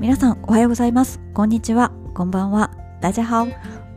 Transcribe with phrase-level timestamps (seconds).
[0.00, 1.20] 皆さんおはようございます。
[1.34, 1.92] こんにちは。
[2.14, 2.70] こんばんは。
[3.02, 3.48] ダジャハオ。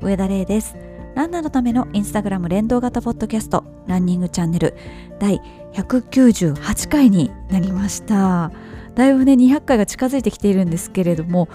[0.06, 0.76] 上田玲です。
[1.16, 3.64] ランナーのためのインスタグラム連動型ポッドキャスト。
[3.88, 4.76] ランニングチャンネル。
[5.18, 5.40] 第
[5.72, 8.52] 198回になりました。
[8.96, 11.48] だいぶね200回が近づいてきているんですけれども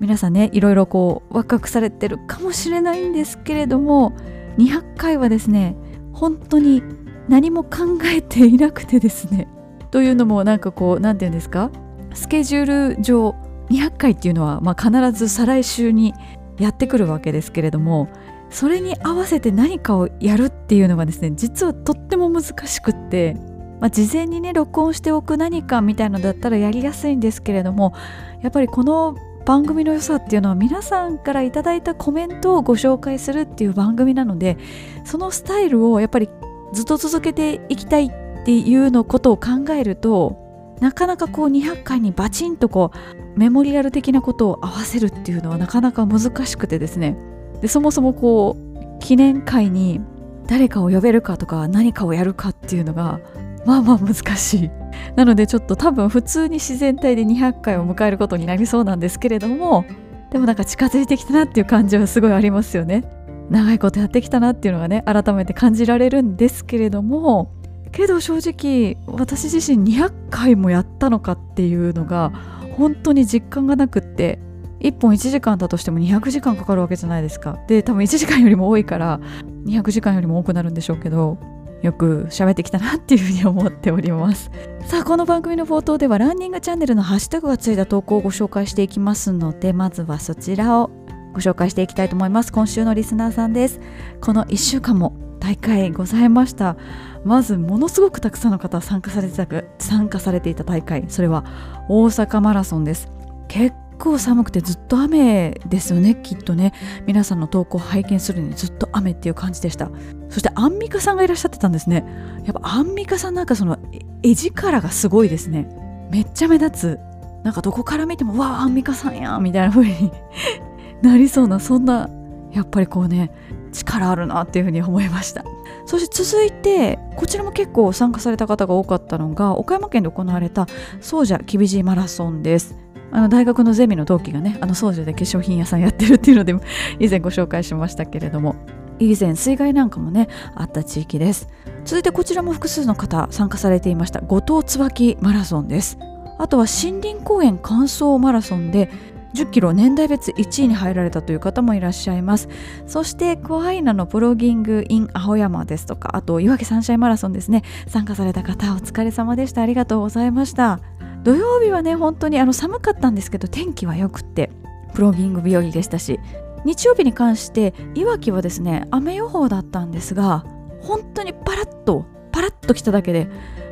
[0.00, 4.12] 皆さんねいろいろこうワクワクされてるかもしれないんですけれども
[4.58, 5.78] 200回はですね
[6.12, 6.82] 本当に
[7.30, 9.48] 何も考えていなくてですね。
[9.90, 11.70] というのもなんかこう何て言うんですか？
[12.12, 13.34] スケジュール上
[13.70, 16.14] 200回っていうのは、まあ、必ず再来週に
[16.58, 18.08] やってくるわけですけれども
[18.50, 23.34] それに合わせて何かをやるっていうのがですね実はとっても難しくって、
[23.80, 27.94] まあ、事前にね録音しておく何かみたいのだったらやりやすいんですけれども
[28.42, 34.56] やっぱりこの番組の良さっていうのは皆さんから頂いたコメントをご紹介するっていう番組なので
[35.04, 36.30] そのスタイルをやっぱり
[36.72, 40.43] ずっと続けていきたいっていうのことを考えると
[40.80, 47.16] なかなかこう200回にバチンとこうメモリアル的なことを合わせるっていうのはなかなか難しくてですね。
[47.60, 50.00] でそもそもこう記念会に
[50.46, 53.20] 誰かを呼べるかとか何かをやるかっていうのが
[53.64, 54.70] まあまあ難しい。
[55.16, 59.84] なのでちょっと多分普通に自然体で200回を迎えることになりそうなんですけれども
[60.30, 63.04] でもなんか近づいてきたなっていう感じはすごいありますよね。
[63.50, 67.52] 長いことやってきたなっていうのがね改めて感じられるんですけれども
[67.94, 72.32] けど正直私自身200回もやったのかっていうのが
[72.76, 74.40] 本当に実感がなくって
[74.80, 77.58] 1本1時間だとしても200時間かかるわけじゃないですか。
[77.68, 79.20] で多分1時間よりも多いから
[79.64, 81.38] 200時間よりも多くなるんでしょうけど
[81.82, 84.50] よく喋ってきたなっていうふうに思っております。
[84.86, 90.90] さあこの番組の冒頭ではランニングチャンネルのハッシュタグがついた投稿をご紹介していきますのでまずはそちらを
[91.32, 92.52] ご紹介していきたいと思います。
[92.52, 93.80] 今週のリスナーさんです。
[94.20, 96.76] この1週間も大会ございました。
[97.24, 99.46] まずものすごくたくさんの方参加されてた
[99.78, 101.44] 参加されていた大会それは
[101.88, 103.08] 大阪マラソンです。
[103.48, 106.72] 結構寒くてずっと雨ですよねきっとね。
[107.06, 109.90] 皆さんの投稿を拝見するのにずっと雨っていう感じでした。
[110.28, 112.04] そしてアンミカさんがいらっしゃってたんですね。
[112.44, 113.78] やっぱアンミカさんなんかその
[114.22, 115.68] 絵力がすごいですね。
[116.10, 116.98] めっちゃ目立つ。
[117.44, 120.10] なんかどこから見てもわあアンミカさんやみたいな風に
[121.02, 122.08] なりそうなそんな
[122.52, 123.30] やっぱりこうね
[123.74, 125.44] 力あるなっていうふうに思いました。
[125.86, 130.66] そして続いてこちらも結構参加された方が多かったのが岡山県で行われた
[131.00, 132.76] 総社きびじマラソンです。
[133.10, 136.54] あの大学のゼミの同期がねあの総社で化粧品屋さんやってるっていうので
[136.98, 138.56] 以前ご紹介しましたけれども
[138.98, 141.48] 以前水害なんかもねあった地域です。
[141.84, 145.98] 続いてこちらも複数の方参加されていました後藤椿マラソンです。
[146.38, 148.90] あとは森林公園乾燥マラソンで
[149.34, 152.48] 10キロ年代別1位に入られたという方もいらっしゃいます。
[152.86, 157.62] そしてクワイナのプロギング in 青山ですとかあと岩木サンシャインマラソンですね。
[157.88, 159.62] 参加された方お疲れ様でした。
[159.62, 160.80] ありがとうございました。
[161.24, 164.50] 土曜日はね本当にあの寒かったんですけど天気は良くって
[164.94, 166.20] プロギング日和でしたし
[166.64, 170.44] 日曜日に関していわきはですね雨予報だったんですが
[170.80, 173.28] 本当にパラッとパラッと来ただけで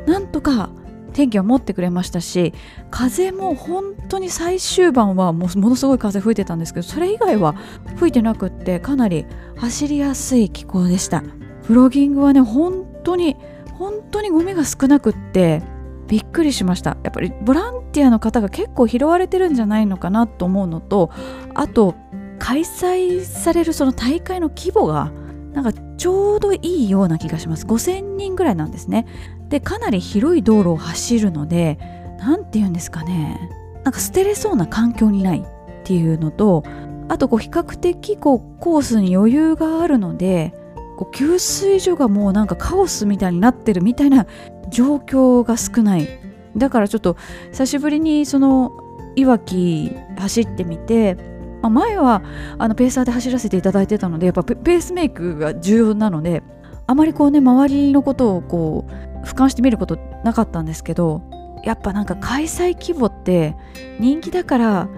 [0.06, 0.70] なんとか
[1.12, 2.52] 天気を持ってくれましたし
[2.90, 7.54] 風も本当に最終盤はものすごい風吹いてたんですけどそれ以外は
[7.96, 11.22] 吹いてなくってかなり走りやすい気候でした。
[11.66, 13.36] プロギングはね本当に
[13.74, 15.62] 本当にゴミが少なくって
[16.08, 16.96] びっくりしました。
[17.04, 21.10] やっぱりボランティアの方が結構拾われてるんじゃないのかなと思うのと
[21.54, 21.94] あと
[22.38, 25.12] 開催されるその大会の規模が
[25.52, 27.66] なんかちょうどいいような気がします。
[27.66, 29.06] 5000人ぐらいなんですね。
[29.52, 31.78] でかなり広い道路を走るので
[32.18, 33.50] 何て言うんですかね。
[33.84, 35.44] なんか捨てれそうな環境にないっ
[35.84, 36.64] ていうのと
[37.10, 40.54] あとこう比較的こうコースに余裕があるので
[40.96, 44.26] こう給水所がもうなんかカオスみたいになってるみたいな
[44.70, 46.08] 状況が少ない。
[46.56, 47.18] だからちょっと
[47.50, 48.72] 久しぶりにその
[49.16, 51.16] いわき走ってみて、
[51.60, 52.22] まあ、前は
[52.56, 56.42] あのペーサーで走らせていただいてたのでやっぱペースメイクが重要なので
[56.86, 61.22] あまりこうね周りのことをこう俯瞰してみることなかったんですけど
[61.64, 63.54] やっぱなんか開催規模って
[64.00, 64.88] 人気だから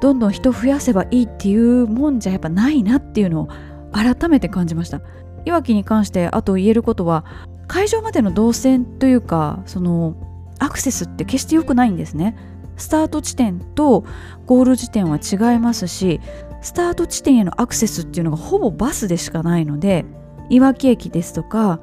[0.00, 3.48] どんどん人増やせばいいっていうもんじゃやっぱないなっていうのを
[3.92, 5.00] 改めて感じました。
[5.44, 7.24] いわきに関してあと言えることは
[7.66, 10.16] 会場までの動線というかその
[10.58, 12.36] アクセスって決して良くないんですね。
[12.76, 14.04] スタート地点と
[14.46, 16.20] ゴール地点は違いますし
[16.60, 20.04] スタート地点へのアクセスっていうのがほぼバスでしかないので
[20.50, 21.78] いわき駅ですとか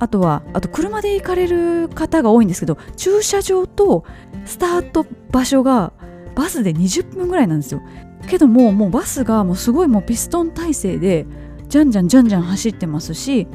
[0.00, 4.04] あとはあと車で行かれる方が多いんですけど駐車場と
[4.44, 5.92] スタート場所が
[6.34, 7.82] バスで20分ぐらいなんですよ。
[8.28, 11.26] けどももうバスがもうすごいもうピストン体制で
[11.68, 13.46] じゃんじゃんじゃんじゃん走ってますし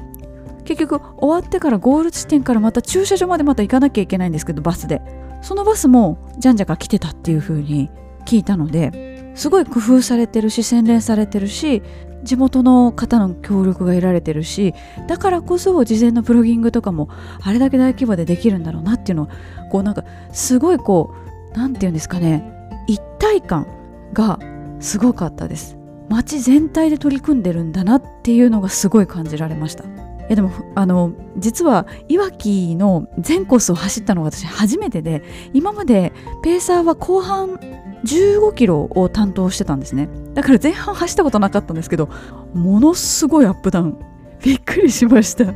[0.63, 5.01] 結局終わってからゴール地点からまた駐車場までまた行かなきゃいけないんですけどバスで。
[5.45, 7.91] そのバスもじゃんじゃが来てたっていう風に
[8.25, 9.04] 聞いたので
[9.35, 11.83] すごい工夫されてるし洗練されてるし
[12.23, 14.73] 地元の方の協力が得られてるし
[15.07, 17.09] だからこそ事前のプロギングとかも
[17.41, 19.29] あれだけ大規模でできるんだろうなっていうのは
[19.71, 21.13] こうなんかすごいこ
[21.53, 22.43] う何て言うんですかね
[22.87, 23.67] 一体感
[24.13, 24.39] が
[24.79, 25.77] すごかったです。
[26.09, 29.83] 街全体で取り組んでるんだなっていうのがすごい感じられました。
[29.83, 29.87] い
[30.29, 35.23] やでもあの実はいわきの全コースを走ったのが私初めてで
[35.53, 37.59] 今までペーサーは後半
[38.05, 40.07] 15キロを担当してたんですね。
[40.33, 42.09] だから前半走ったことなかったんですけど
[42.53, 43.97] ものすごいアップダウン。
[44.43, 45.53] びっくりしました。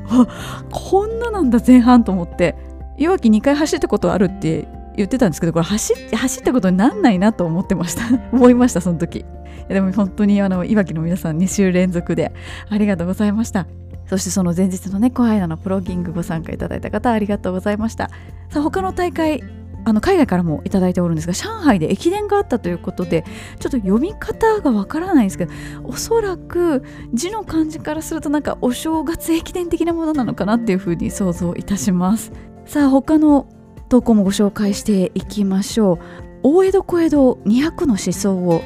[0.71, 2.55] こんななんだ前半と思って。
[2.97, 4.67] いわき2回走ったことあるって
[4.97, 8.03] 言ってたんですけどこれ走走ったことになんないなと思ってました。
[8.33, 9.25] 思いましたその時。
[9.67, 12.33] でも本当にあのいわきの皆さん2週連続で。
[12.69, 13.67] ありがとうございました。
[14.07, 18.09] そしてその前日のねコハイナのプロギングご参加いただいた方ありがとうございました。
[18.49, 19.43] さあ他の大会
[19.85, 23.23] あの海外からもいただいておるんですが上海で駅伝があったということで
[23.59, 25.53] ちょっと読み方がわからないんですけど
[25.83, 26.83] おそらく
[27.13, 32.31] 字の漢字からするとなんかお正月駅伝的なものなのかなっていうふうに想像いたします。
[32.65, 33.47] さあ他の
[33.89, 35.99] 投稿もご紹介していきましょう。
[36.43, 38.61] 大江戸小江戸200の思想を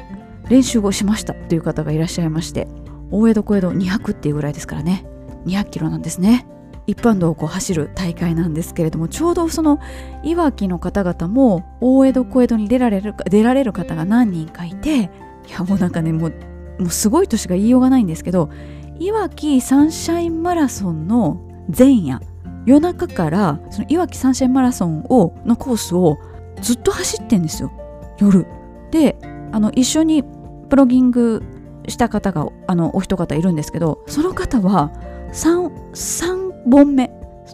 [0.48, 2.68] 練習をしましたという方がいらっしゃいまして
[3.10, 5.06] 大江戸小江戸200っていうぐらいですからね。
[5.46, 6.46] 200キロなんですね。
[6.86, 9.80] 一般道をこう走る大会なんですけれどもちょうどその
[10.22, 15.10] いわきの方々も大江戸小江戸に出られる出られる方が何人かいて
[15.48, 16.34] いやもうなんかねもう
[16.78, 18.50] もうすごいとしか言いようがないんですけど
[18.98, 21.40] いわきサンシャインマラソンの
[21.76, 22.20] 前夜
[22.66, 26.18] 夜中からそのいわきサンシャインマラソンをのコースを
[26.60, 27.72] ずっと走ってんですよ。
[28.18, 28.46] 夜。
[28.90, 29.18] で
[29.52, 30.24] あの一緒に
[30.68, 31.42] プロギング
[31.88, 34.92] した方があのお一方いるんですけどその方は
[35.32, 37.10] 3, 3本目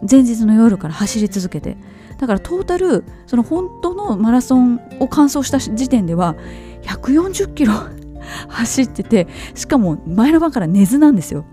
[0.09, 1.77] 前日の夜から走り続けて。
[2.21, 6.35] だからトータルその本当のマラソンを完走した時点では
[6.83, 7.73] 140キロ
[8.47, 11.45] 走っててしかも前の晩から寝ずなんですよ。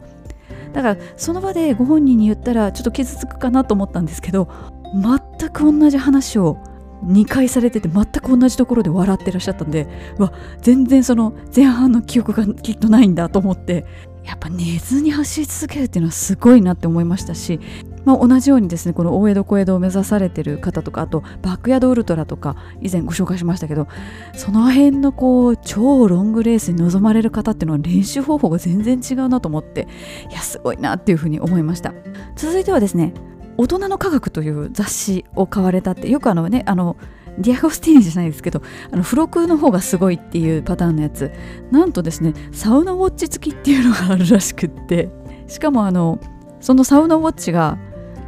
[0.74, 4.48] だからその場でご本人に言ったらちょっと傷つくかなと思ったんですけど
[4.92, 6.58] 全く同じ話を
[7.06, 9.88] 2回されてて全く同じところで笑ってらっしゃったんで
[10.18, 13.86] わ全然その前半の記憶がきっとないんだと思って。
[14.28, 17.60] やっぱ寝ずに走り続けるっていうのはすごいなって思いましたし、
[18.04, 23.88] まあ、同じようにですねこの大江戸小江戸を目指されてる方とかあとバックヤードウルトラとか以前ご紹介しましたけど
[24.34, 29.88] その辺のこう超ロングレースに臨まれる方っていうのは練習方法が全然違うなと思って
[30.30, 31.94] いやすごいなっていうふうに思いました。
[32.36, 33.14] 続いてはですね
[33.56, 36.98] 大人の科学という雑誌を買われたってよくあのねあの
[37.38, 41.30] ディアゴスティーニじゃないですけどあの付録の方がすごいっていうパターンのやつ。
[41.70, 45.08] なんとですねサウナウォッチ付きっていうのがあるらしくって
[45.46, 46.18] しかもあの
[46.60, 47.78] そのサウナウォッチが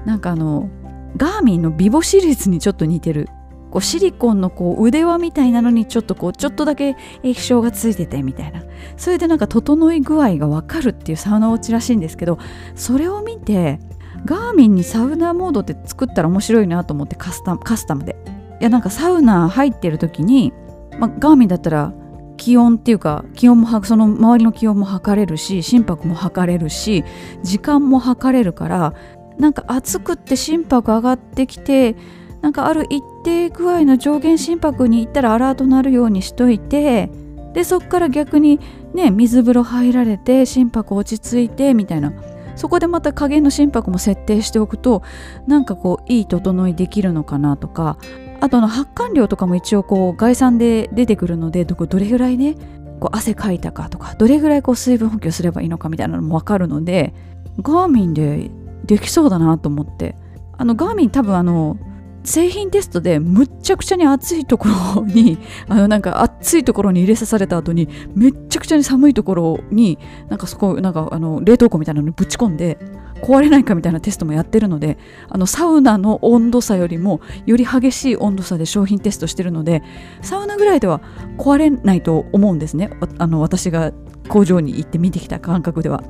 [0.04, 0.68] なんかあの
[1.16, 3.28] ガーミンのビボシリーズにちょっと似てる。
[3.70, 8.64] こうシリコンのこう腕輪みたいなのにちょっとこうちょっとだけ液晶がついててみたいな。
[8.96, 12.38] それでなんか整い具合がわかるっていうサウナウォッチらしいんですけど
[12.74, 13.78] それを見て
[14.24, 18.16] ガーミンにサウナモードって作ったら面白いなと思ってカスタムカスタムで。
[18.60, 20.52] いやなんかサウナ入ってる時に、
[20.98, 21.94] まあ、ガーミンだったら
[22.36, 27.04] 気温っていうか気温もその周りの気温も測れるし心拍も測れるし
[27.42, 28.94] 時間も測れるから
[29.38, 31.96] なんか暑くって心拍上がってきて
[32.40, 37.10] なんかある一定具合の上限心拍に行ったらアラートなるようにしといて
[37.52, 38.60] でそっから逆に
[38.94, 42.12] ね水風呂入られて心拍落ち着いてみたいな。
[42.56, 45.02] そこでまた加減の心拍も設定しておくと
[45.46, 47.96] なんかこういい整いできるのかなとか
[48.40, 52.56] あとの発汗量とかも一応こう概算で出てくるのでどどれぐらいね
[53.00, 57.14] こう汗かいたかとかどれぐらいこう水分補給すればいいのかみたいなのも分かるので
[57.62, 58.50] ガーミンで
[58.84, 60.16] できそうだなと思って。
[60.60, 61.78] あのガーミン多分あの
[62.22, 69.98] 製品テストでむっちゃくちゃに暑いところに あのなんか暑いところに入れさされた後にめっちゃくちゃに寒いところに
[70.28, 72.78] なんかそこなんかあの冷凍庫みたいなのにぶち込んで
[73.22, 74.98] 壊れないかみたいなテストもやってるので
[75.28, 79.82] あのサウナの温度差よりもより激しい温度差で商品テストしてるので
[80.22, 81.00] サウナぐらいでは
[81.38, 82.90] 壊れないと思うんですね。
[83.18, 83.92] あの私が
[84.28, 86.02] 工場に行って見てきた感覚では。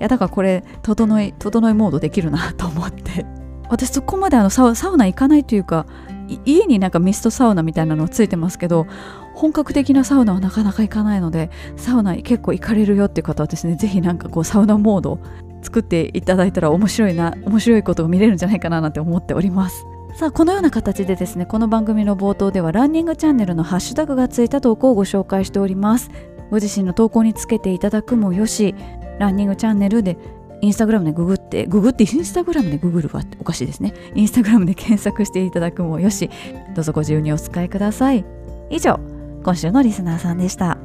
[0.00, 3.26] いやだからこれ整い整いモードできるなと思って。
[3.68, 5.86] 私そこまであのサウナ行かないというか
[6.44, 8.86] 家になんかミストサウナみたいなのついてますけど
[9.34, 15.20] 本格的なサウナはなかなか行かないのでサウナ結構行かれるよっていう方はですねぜひなんかこうサウナモード
[15.62, 19.84] 作っていただいたら面白いな面白いことが見れるんじゃないかななんて思っております。
[20.16, 26.10] さあこのような形でですねこの番組の冒頭ではランニングチャンネルのハッシュタグがついた投稿をご紹介しております。
[26.50, 28.74] ご自身の投稿につけていただくもよし
[29.18, 30.16] ランニングチャンネルで
[30.60, 33.94] インスタグラムでググって、ググってインスタグラムでググるはおかしいですね。
[34.14, 36.30] インスタグラムで検索していただくもよし、
[36.74, 38.24] どうぞご自由にお使いください。
[38.70, 38.98] 以上、
[39.44, 40.78] 今週のリスナーさんでした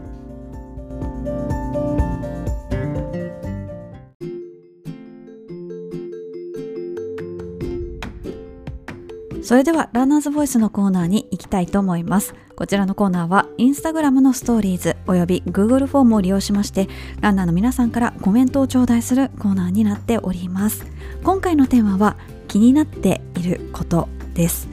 [9.42, 16.88] それではランナーズボイスのコーナーに行きたいと思いますこちらのコーナーはインスタグラムのストーリーズおよび Google フォームを利用しまして
[17.20, 20.86] ランナーの皆さんからコメントを頂戴するコーナーになっております。
[21.26, 22.16] 今回のテーマは
[22.48, 24.70] 気になっていることです。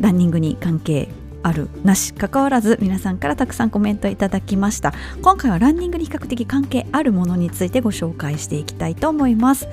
[0.00, 1.08] ランニングに関係
[1.42, 4.92] あるなし関わらず皆さんからたくさんコメントいただきました。
[5.22, 9.66] 今回はランニングに比較的関係あるものについてご紹介していきたいと思います。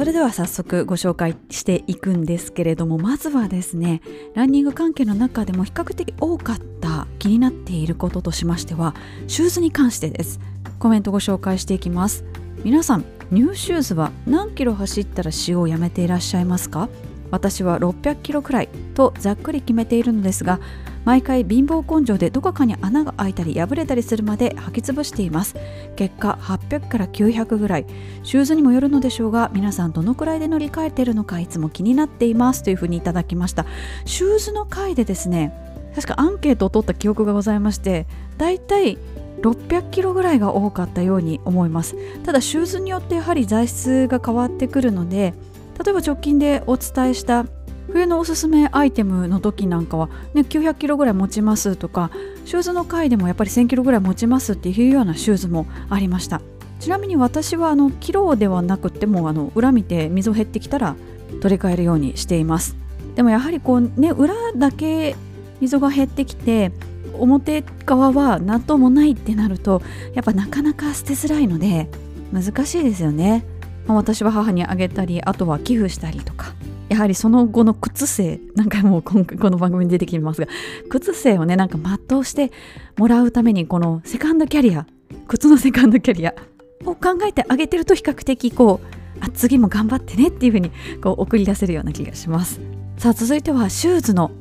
[0.00, 4.00] それでは早速ご紹介していくんですけれどもまずはですね
[4.34, 8.94] ランニング関係の中でも比較的多かった気になっていることとしましては
[9.26, 10.40] シューズに関してです。
[10.78, 12.24] コメントご紹介していきます。
[12.64, 16.88] 皆さんニューシューズは何キロ走ったら使用をやめていらっしゃいますか？
[17.30, 20.60] 私は600キロくらいとざっくり決めているのですが
[21.04, 25.54] 毎回貧乏根性でどこかに穴が開いたり破れたりするまで履き潰しています。
[25.96, 27.86] 結果800から900ぐらい。
[28.22, 32.62] シューズにもよるのでしょうが皆さんどのくらいで乗り換えているのかいつも気になっています。
[32.62, 33.66] というふうにいただきました。
[34.04, 35.52] シューズの回でですね
[35.94, 38.06] 確かアンケートを取った記憶がございまして
[38.38, 38.98] だいたい
[39.42, 41.96] 600キロぐらいが多かったように思います。
[42.22, 45.34] ただシューズによってやはり材質が変わってくるので
[45.82, 47.46] 例えば直近でお伝えした
[47.92, 52.10] 冬のおすすめアイテムの時なんかは、ね、900キロぐらい持ちますとか
[52.44, 56.40] シューズの回でもやっぱり1000キロぐらい持ちますっていうようなシューズもありました。
[56.78, 60.96] ちなみに私はあのキロではなくてもあの裏見て溝減ってきたら
[61.42, 62.74] 取り替えるようにしています。
[63.16, 65.14] でもやはりこうね裏だけ
[65.60, 66.72] 溝が減ってきて
[67.12, 69.82] 表側は納豆もないってなると
[70.14, 71.90] やっぱなかなか捨てづらいので
[72.32, 73.44] 難しいですよね、
[73.86, 76.54] まあ、私は母にあげたりあとは寄付したりとか。
[76.90, 80.48] やはりその後の靴生何回も今回この番組に出てきますが
[80.88, 82.50] 靴生をねなんか全うして
[82.98, 84.86] もらうためにこのセカンドキャリア
[85.28, 86.34] 靴のセカンドキャリア
[86.84, 88.86] を考えてあげてると比較的こう
[89.20, 92.60] あ次も頑張ってねっていうふうにこう送り出せるような気がします。
[92.96, 94.32] さあ続いてはシューズの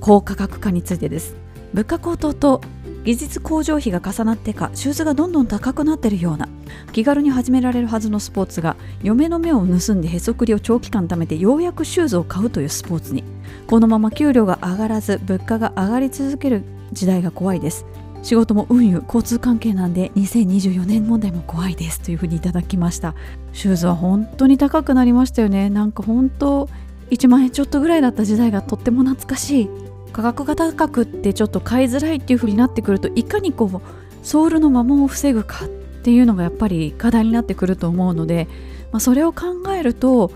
[0.00, 1.36] 高価格化についてです。
[1.74, 2.62] 物価高騰と
[3.04, 6.48] 技術向上費が重なってかシューズがどんどん高くなってるような
[6.92, 13.24] 気軽に始められるはずのスポーツが嫁の目を盗んでへそくりを長期間貯めてようやくシューズを買うというスポーツに
[13.66, 16.62] このまま給料が上がらず物価が上がり続ける
[16.92, 17.86] 時代が怖いです。
[18.22, 23.14] 仕事も運輸交通関係なんで2024年問題も怖いですというふうにいただきました。
[23.52, 25.70] シューズは本当に高くなりましたよね。
[25.70, 26.68] なんか本当
[27.10, 29.70] 1万円ちょっとぐらいだった時代がとっても懐かしい。
[30.12, 35.68] 価格が高くってちょっと買いづらいっていう風になってくるといかにこうソールの摩耗を防ぐかっ
[36.02, 38.48] ていうのがやっぱり課題になってくると思うので、
[38.92, 40.30] まあ、それを考えると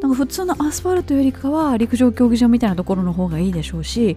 [0.00, 4.16] なんか普通のアスファルトよりかは陸上競技場みたいなところの方がいいでしょうし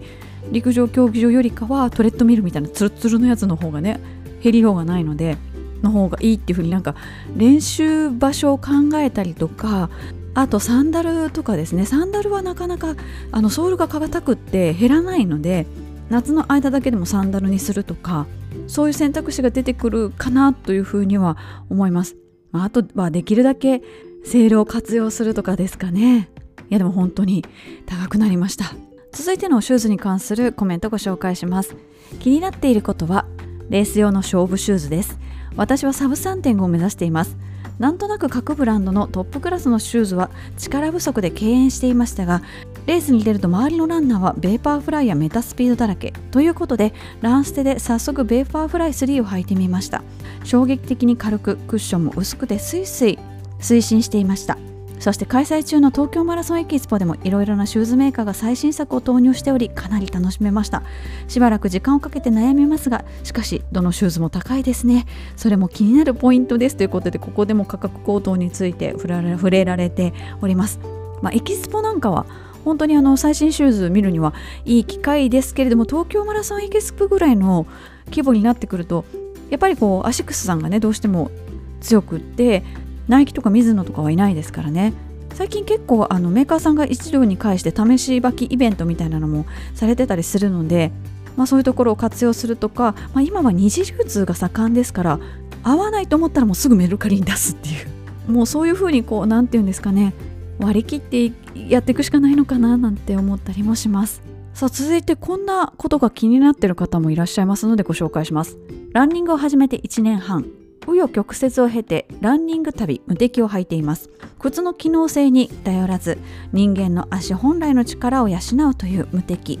[0.50, 4.00] 陸上競技場よりかはトレッドミルみたいなツルツルのやつの方がね
[4.42, 5.36] 減りようがないので
[5.82, 6.94] の方がいいっていう風になんか
[7.36, 9.90] 練習場所を考えたりとか
[10.34, 11.84] あとサンダルとかですね。
[11.84, 12.96] サンダルはなかなか
[13.30, 15.66] あのソールが硬くって減らないので
[16.08, 18.26] 夏の間だけでもサンダルにするとか
[18.66, 21.36] そういう選択肢が出てくるかなというふうには
[21.70, 22.16] 思います、
[22.50, 23.82] まあ、あとはできるだけ
[24.24, 26.28] セールを活用するとかですかね。
[26.70, 27.44] いやでも本当に
[27.86, 28.74] 高くなりました。
[29.12, 31.76] 続いてのシューズに関するコメントご紹介します。
[32.18, 33.26] 気になっていることは
[33.68, 35.18] レース用の勝負シューズです。
[35.56, 37.36] 私はサブ3.5を目指しています。
[37.82, 42.40] なんとなく各ブランドのトップクラスのシューズは力不足で敬遠していましたが
[42.86, 46.12] レースに出ると周りのランナーはベーパーフライやメタスピードだらけ。
[46.30, 50.04] ということでランステで早速ベーパーフライ3を履いてみました。
[50.44, 53.18] 衝撃的に軽くクッションも薄くてスイスイ
[53.58, 54.58] 推進していました。
[55.02, 60.84] そして開催中の東京マラソンエキスポでもいろいろなシューズメーカーが最新作を投入しておりかなり楽しめました。
[61.26, 65.06] しばらく時間をかけて悩みますがしかしどのシューズも高いですね。
[65.34, 66.76] それも気になるポイントです。
[66.76, 69.08] ということでここでも価格高騰について触
[69.50, 70.78] れられております、
[71.20, 72.24] まあ、エキスポなんかは
[72.64, 77.66] 本当にあの最新シューズ見るにはいい機会ですけれども東京マラソンエキスポぐらいの
[78.06, 79.04] 規模になってくると
[79.50, 81.32] やっぱりこうアシックスさんがねどうしても
[81.80, 82.62] 強くって
[83.08, 84.92] ナイキとかミズノとかはいないですからね。
[85.34, 90.92] 最近結構あのメーカーさんが一堂に会して試し履きイベントみたいなのもされてたりするので、
[91.36, 95.20] まあ、そういうところを活用するとか、まあ、今は二次流通が盛んですから
[95.62, 97.86] 合わないと思ったらもうすぐメルカリに出すっていう。
[98.30, 100.12] もうそういうふうにこう何て言うんですかね。
[100.58, 101.32] 割り切って
[101.68, 104.22] やっていくしかないのかななんて思ったりもします。
[104.54, 108.58] さあ続いてこんなことが気になってる方もいらっしゃいますのでご紹介します。
[108.92, 110.61] ランニングを始めて1年半。
[110.82, 114.10] 紆余曲折を経てランニング旅無敵を履いています。
[114.38, 116.18] 靴の機能性に頼らず
[116.52, 118.38] 人間の足本来の力を養
[118.70, 119.58] うという無敵。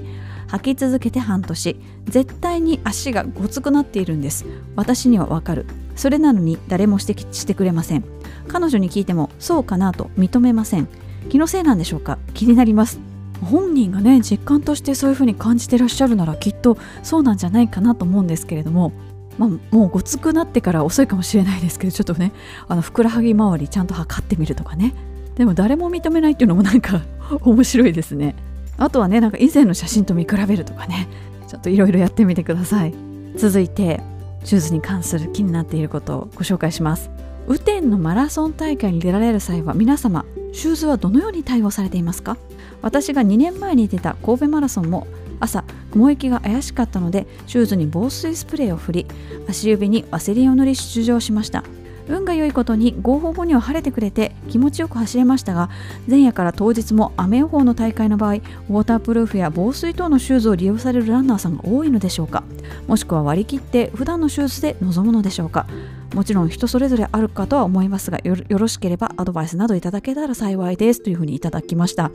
[0.48, 4.44] 履き続けて半年絶対に足がごつくなっているんです。
[4.76, 5.64] 私にはわかる。
[5.96, 8.04] それなのに誰も指摘してくれません。
[8.48, 10.88] 彼女に聞いてもそうかなと認めません。
[11.30, 12.18] 気のせいなんでしょうか？
[12.34, 13.00] 気になります。
[13.42, 18.92] 本人がね実感としてそういう風に感じてらっしゃるならきっとそうなんじゃないかなと思うんですけれども。
[19.38, 22.32] まあ、もうごつくなってから遅いかもしれないですけどちょっとね
[22.68, 24.94] あのふくらはぎ周りちゃんと測ってみるとかね。
[25.36, 27.00] でも誰も認めないっていうのもなんか
[27.40, 28.34] 面白いですね。
[28.76, 31.08] あとはねなんか以前の写真と見比べるとかね。
[31.48, 32.94] ちょっといろいろやってみてください。
[33.36, 34.00] 続いて
[34.44, 37.10] シューズに関する気になっていることをご紹介します。
[37.48, 42.36] 雨天のマラソン大会に出られる際は皆様シューズはどのように対応されていますか？
[42.82, 45.06] 私が2年前に出た神戸マラソンも
[45.40, 49.06] 朝雲行きが怪しかったのでシューズに防水スプレーを振り
[49.48, 51.64] 足指にワセリンを塗り出場しました。
[52.08, 55.70] 運が良いことに合法後には晴れてくれて気持ちよく走れましたが
[56.08, 62.42] 前夜から当日も雨予報の大会の場合ウォータープルーフや防水等のシューズを利用されるランナーさんが多いのでしょうか。
[62.88, 65.66] もしくは割り切って普段のシューズで臨むのでしょうか。
[66.14, 71.02] もちろん人それぞれあるかとは思いますがよろしければアドバイスなどいただけたら幸いです。
[71.02, 72.10] というふうにいただきました。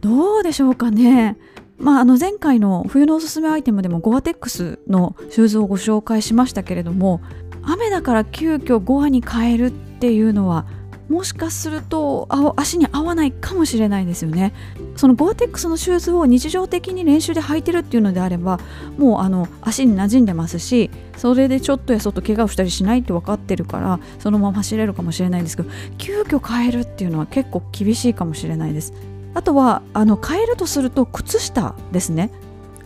[0.00, 1.36] どうでしょうかね。
[1.78, 7.20] まあ、あの前回の冬のおすすめアイテムでもゴアテックスのシューズをご紹介しましたけれども
[7.62, 10.66] 雨だから急遽ゴアに変えるっていうのは
[11.08, 14.52] もしかすると足に合わないかもしれないですよね。
[14.94, 18.60] そのゴアテックスのシューズを日常的に練習で履いてるっていうのであれば
[18.98, 28.92] もうあの足に馴染んでますしそれでちょっとやそっと怪我をしたりしないって分かってるからそのまま走れるかもしれないんですけど急遽変えるっていうのは結構厳しいかもしれないです。
[29.34, 32.30] あとはあの変えるとすると靴下ですね。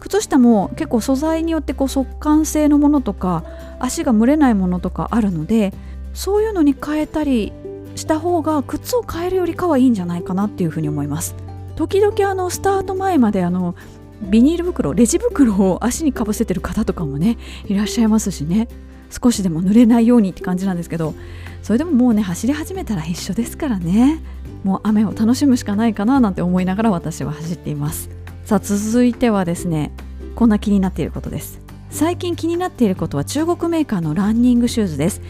[0.01, 3.45] 靴下も結構素材によってこう速乾性のものとか
[3.79, 5.73] 足が蒸れないものとかあるので
[6.13, 7.53] そういうのに変えたり
[7.95, 11.37] した方が靴を変えるよりかはいいんじゃないかなっていうふうに思います。
[11.77, 13.77] 時々あのスタート前まであの
[14.23, 18.69] ビニール袋レジ袋を足にかぶせてる方とかもねいらっしゃいますしね。
[19.11, 21.15] 少しでも濡れないようにって感じなんですけど
[21.63, 24.21] それでももうね走り始めたら一緒ですからね。
[24.65, 28.11] もう雨を楽しむしかないかななんて思いながら私は走っています。
[28.45, 29.93] さあ続いてはですね
[30.35, 31.61] こんな気になっていることです。
[31.91, 35.21] 最近気になっていることは中国メーカーのランニングシューズです。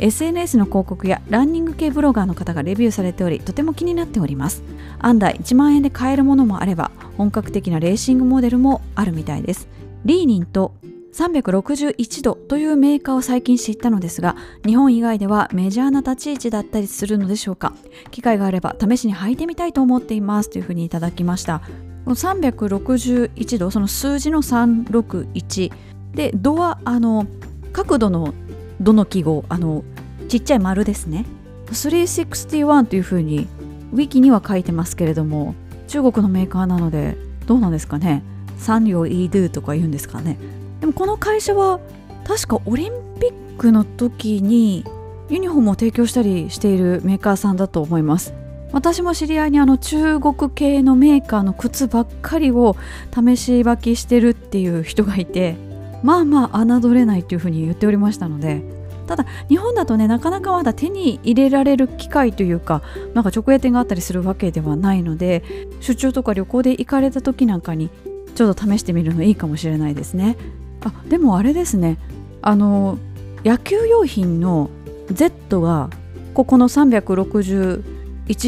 [0.00, 4.62] SNS の広告やランニング系ブロガーの方がレビューされておりとても気になっております。
[4.98, 9.68] 案外1万円で買えるものもあれば本格的なレーシングモデルもあるみたいです。
[10.04, 10.74] リーニンと
[11.12, 17.72] 361度というメーカーを最近知ったのですが日本以外ではメジャーな立ち位置だったりするのでしょうか。
[18.10, 21.62] 機会があれば試しに履いてみたいと思っていますというふうにいただきました。
[22.06, 25.72] 361度その数字の361
[26.14, 27.26] で度はあの
[27.72, 28.34] 角度の
[28.80, 29.84] どの記号あの
[30.28, 31.26] ちっちゃい丸ですね。
[31.72, 33.46] 361というふうに
[33.92, 35.54] ウィキには書いてますけれども
[35.86, 37.16] 中国のメーカーなので
[37.46, 38.22] どうなんですかね。
[38.58, 40.38] サンリオイドゥとか言うんですかね。
[40.80, 41.80] でもこの会社は
[42.26, 44.84] 確かオリンピックの時に
[45.28, 48.34] ユニフォームを提供したりしているメーカーさんだと思います。
[48.72, 52.76] 私も知り合いにあの中国系のメーカーの靴ばっかりを
[53.14, 55.56] 試し履きしてるっていう人がいて
[56.02, 58.62] まあまあ侮れないっていうふうに言っておりましたので
[59.06, 62.82] ただ日本だとねなかなかまだ手に入れられる機会というか
[63.14, 65.42] なんか直営店があったりするわけではないので
[65.80, 67.88] 出張とか旅行で行かれた時なんかに
[68.34, 70.36] ちょっと試してみるのいいかもしれないですね。
[70.84, 71.98] あでもあれですね。
[72.42, 72.98] あの
[73.44, 74.70] 野球用品の
[75.10, 75.90] Z が
[76.34, 77.82] ここの361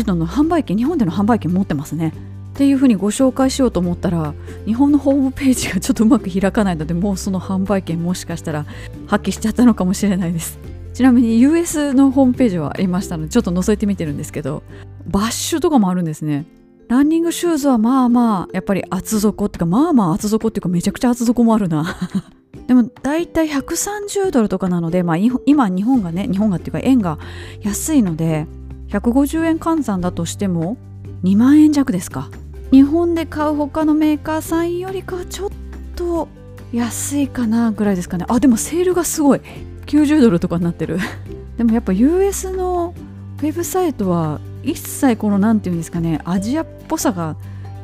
[0.04, 2.12] 度の販売権日本での販売権持ってますね。
[2.50, 4.34] っていうふうにご紹介しようと思ったら
[4.66, 8.66] 日本のホームページがちょっとうまく開かないのでもうその販売権もしかしたら
[9.06, 10.58] 発揮しちゃったのかもしれないです。
[10.92, 14.62] ちなみに US のホームページはありましたのでちょっと覗いてみてるんですけど
[15.06, 16.44] バッシュとかもあるんですね。
[16.90, 21.96] ランニングシューズはまあまあやっぱり厚底っていうかまあまあ厚底っていうかめちゃくちゃ厚底もあるな。
[22.66, 27.18] でも大体130ドルとかなので、まあ、今日本がね日本がっていうか円が
[27.62, 28.48] 安いので
[28.88, 30.78] 150円換算だとしても
[31.22, 32.28] 2万円弱ですか。
[32.72, 35.50] 日本で買う他のメーカーさんよりかはちょっ
[35.94, 36.26] と
[36.72, 38.24] 安いかなぐらいですかね。
[38.28, 39.40] あでもセールがすごい。
[39.86, 40.98] 90ドルとかになってる。
[41.56, 42.94] でもやっぱ US の
[43.40, 47.36] ウェブサイトは一切この何て言うんですかねアジアっぽさが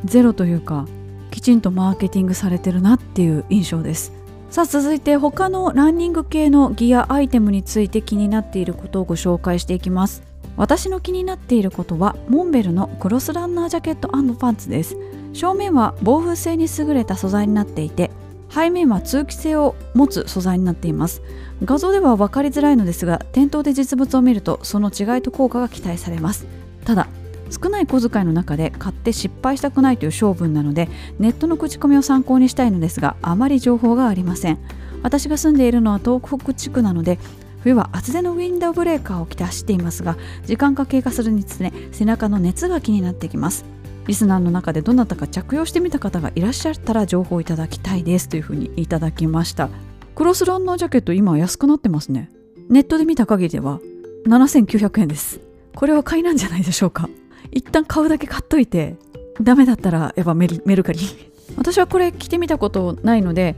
[0.05, 0.87] ゼロというか
[1.31, 4.13] きちんとマーケティングされてるなっていう印象です。
[4.51, 10.23] さあ続いて他のランニング系のギアアイテムについて気になっていることをご紹介していきます。
[10.57, 14.97] 私の気になっていることはモンベルのクロスランナージャケットパンツです。
[15.33, 18.11] 正面は防風性に優れた素材になっていて
[18.49, 21.23] 背面は通気性を持つ素材になっています。
[21.65, 26.47] 画像では分かりづらいのですが店頭で実物を見るとその違いと効果が期待されます。
[26.85, 27.09] ただ
[27.51, 34.59] 少ない小遣いの中で買って失敗したくないという性分なのでネットの口コミを参考にしたいのですがあまり情報がありません。
[35.03, 37.19] 私が住んでいるのは東北地区なので
[37.61, 43.65] 冬は厚手のウィンドウブレーカーを着て走っていますが時間が経過するにつれ背中の熱が気になってきます。
[44.07, 49.69] リスナーの中でどなたか着用してみた方がいらっしゃったら情報いただきたいですというふうにいただきました。
[50.15, 52.31] クロスランナージャケット今安くなってますね。
[52.69, 53.81] ネットで見た限りでは
[54.27, 55.41] 7900円です。
[55.75, 57.09] これは買いなんじゃないでしょうか。
[57.51, 58.97] 一旦買うだけ買っといて
[59.41, 61.01] ダメだったらやっぱメルカリ。
[61.57, 63.57] 私はこれ着てみたことないので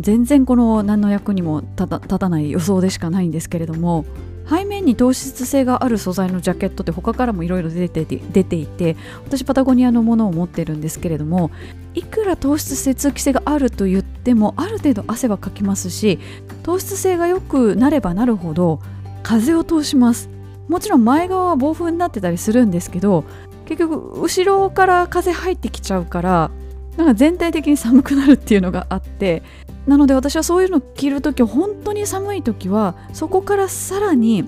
[0.00, 4.04] 全然この何の役にも立たない予想でしかないんですけれども
[4.52, 11.50] 背面に糖質性がある素材のジャケットって他からもいろいろ出て出ていて私パタゴニアのものを持ってるんですけれども
[11.94, 16.18] いくら糖質性通気性があると言ってもある程度汗はかきますし
[16.62, 18.80] 糖質性が良くなればなるほど
[19.22, 20.28] 風を通します。
[20.68, 23.24] もちろん前側は暴風になってたりするんですけど
[23.66, 26.50] 結局後ろから風入ってきちゃうから
[26.96, 29.42] なんか全体的に寒くなるっていうのがあって
[29.86, 34.44] なので私はそういうの着る時本当に寒い時はそこからさらに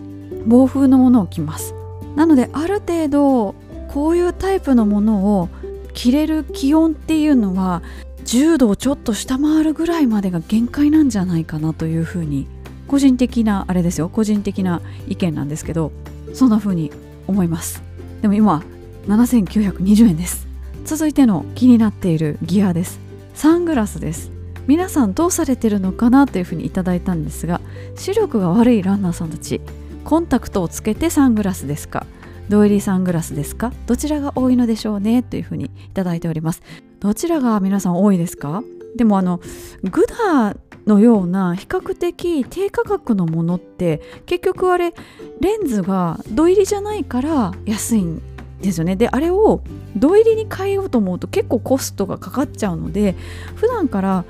[0.47, 1.75] 暴風のものを着ます。
[2.17, 3.55] なのである程度
[3.89, 5.49] こういうタイプのものを
[5.93, 7.83] 着れる気温っていうのは
[8.25, 12.47] 10度をちょっと下回るぐらいまでが限界なんじゃないかなというふうに
[12.87, 14.09] 個人的なあれですよ。
[14.09, 15.93] 個人的な意見なんですけど
[16.33, 16.93] そんな風に
[17.27, 17.83] 思います。
[18.23, 18.63] でも今
[19.09, 20.47] 7920円です。
[20.85, 23.01] 続いての気になっているギアです。
[23.35, 24.34] サングラスです。
[24.67, 27.61] 皆さんどうされてるのかなというふうにいただいたんですが
[27.97, 29.61] 視力が悪いランナーさんたち
[30.05, 32.07] コンタクトをつけてサングラスですか？
[32.49, 33.73] 土入りサングラスですか？
[33.87, 36.63] どちらが多いのでしょうねというふうにいただいております。
[37.01, 38.63] どちらが皆さん多いですか？
[38.97, 39.41] でもあの
[39.83, 44.93] グダのような比較的低価格のものって結局あれ
[45.41, 48.23] レンズが土入りじゃないから安いん
[48.61, 48.95] ですよね。
[48.97, 49.63] であれを
[49.97, 53.15] 土入りに変えようと思うと結構コストがかかっちゃうので
[53.55, 54.25] 普段から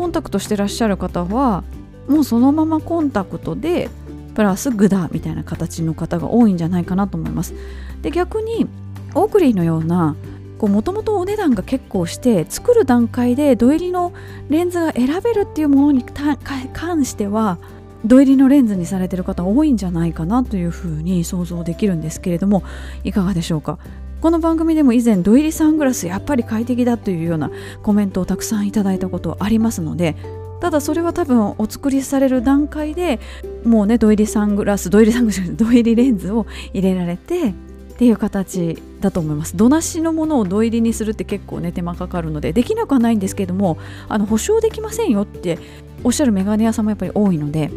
[0.00, 1.62] コンタクトしてらっしゃる方は
[2.08, 3.90] もうそのままコンタクトで
[4.34, 7.52] プラスグダみたいな形の方が多いんじゃないかなと思います。
[8.00, 8.66] で逆に
[9.14, 10.16] オークリーのような
[10.58, 14.14] もともとお値段が結構して作る段階で土入りの
[14.48, 17.58] レンズが選べるっていうものに関しては
[18.06, 22.62] 土入りのレンズにされてる方多いんじゃないかなというふうに想像できるんですけれども
[23.04, 23.78] いかがでしょうか？
[24.20, 27.50] この番組でも以前土入りサングラスやっぱり快適だというような
[27.82, 30.14] コメントをたくさんいただいたことありますので
[30.60, 33.18] ただそれは多分お作りされる段階で
[33.64, 37.52] もうね土入りサングラス土入りサングラス土入りレンズを入れられてっ
[37.96, 39.56] ていう形だと思います。
[39.56, 43.78] 土なしのものを土入りにするって結構ね手間かかるのでできなくはないんですけども
[44.08, 45.58] あの保証できませんよって
[46.04, 47.70] おっしゃるメガネ屋さんもやっぱり多いので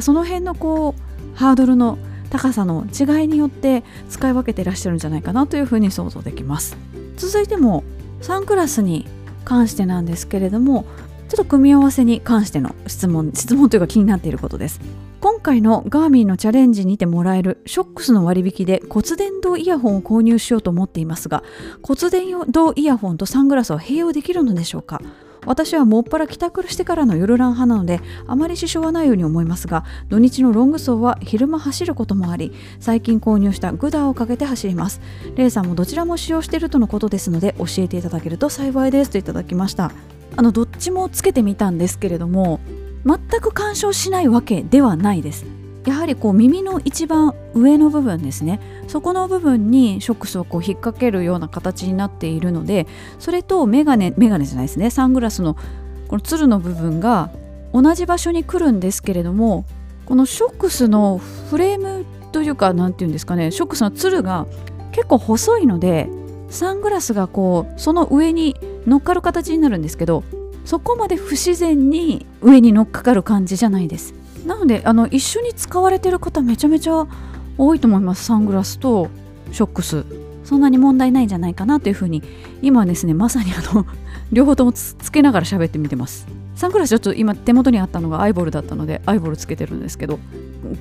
[0.00, 1.98] その辺のこうハードルの
[2.30, 6.76] 高さの違いによって使い分けてらっしゃるんじゃないかなというふうに想像できます。
[7.16, 7.84] 続いても
[8.20, 9.06] サングラスに
[9.44, 10.84] 関してなんですけれども
[11.28, 14.80] ちょっと組み合わせに関しての質問 質問というか気になっていることです。
[15.20, 21.42] 今回のガーミンのチャレンジにてもらえるショックスの割引で骨伝導イヤホンを購入しようと思っていますが
[21.82, 25.02] 骨伝導イヤホンとサングラスは併用できるのでしょうか？
[25.46, 35.00] 私はもっぱら帰宅してからの夜ラン派なのであまり支障はないように思いますが土日のロング走は昼間走ることもあり最近購入したグダーをかけて走ります。
[35.36, 39.92] レイさんもどちらも使用しているとのことですので教えていただけると幸いですといただきました。
[40.36, 42.60] あのどっちもつけてみたんですけれども
[43.04, 45.59] 全く干渉しないわけではないです。
[45.86, 48.60] やはりこう耳の一番上の部分ですね。
[48.86, 52.86] そこの部分にショックスをこう引っ掛けるような形になっているので
[53.18, 54.90] それとメガネメガネじゃないですね。
[54.90, 55.56] サングラスの
[56.08, 57.30] このつるの部分が
[57.72, 59.64] 同じ場所に来るんですけれども
[60.06, 61.18] このショックスの
[61.50, 64.46] フレームというか何て言うんですかねショックスのつるが
[64.92, 66.08] 結構細いので
[66.48, 70.24] サングラスがこうその上に乗っかる形になるんですけど
[70.64, 74.14] そこまで不自然に上に乗っかかる感じじゃないです。
[74.46, 77.06] なのであの一緒に使われてる方めちゃめちゃ
[77.58, 78.24] 多いと思います。
[78.24, 79.08] サングラスと
[79.52, 80.04] ショックス。
[80.44, 82.22] そんなに問題ないんじゃないかなというふうに
[82.62, 83.86] 今ですねまさにあの
[84.32, 86.26] 両方ともつけながら喋ってみてます。
[86.56, 90.18] サングラスちょっと今手元にあったのがアイボルだったのでアイボルつけてるんですけど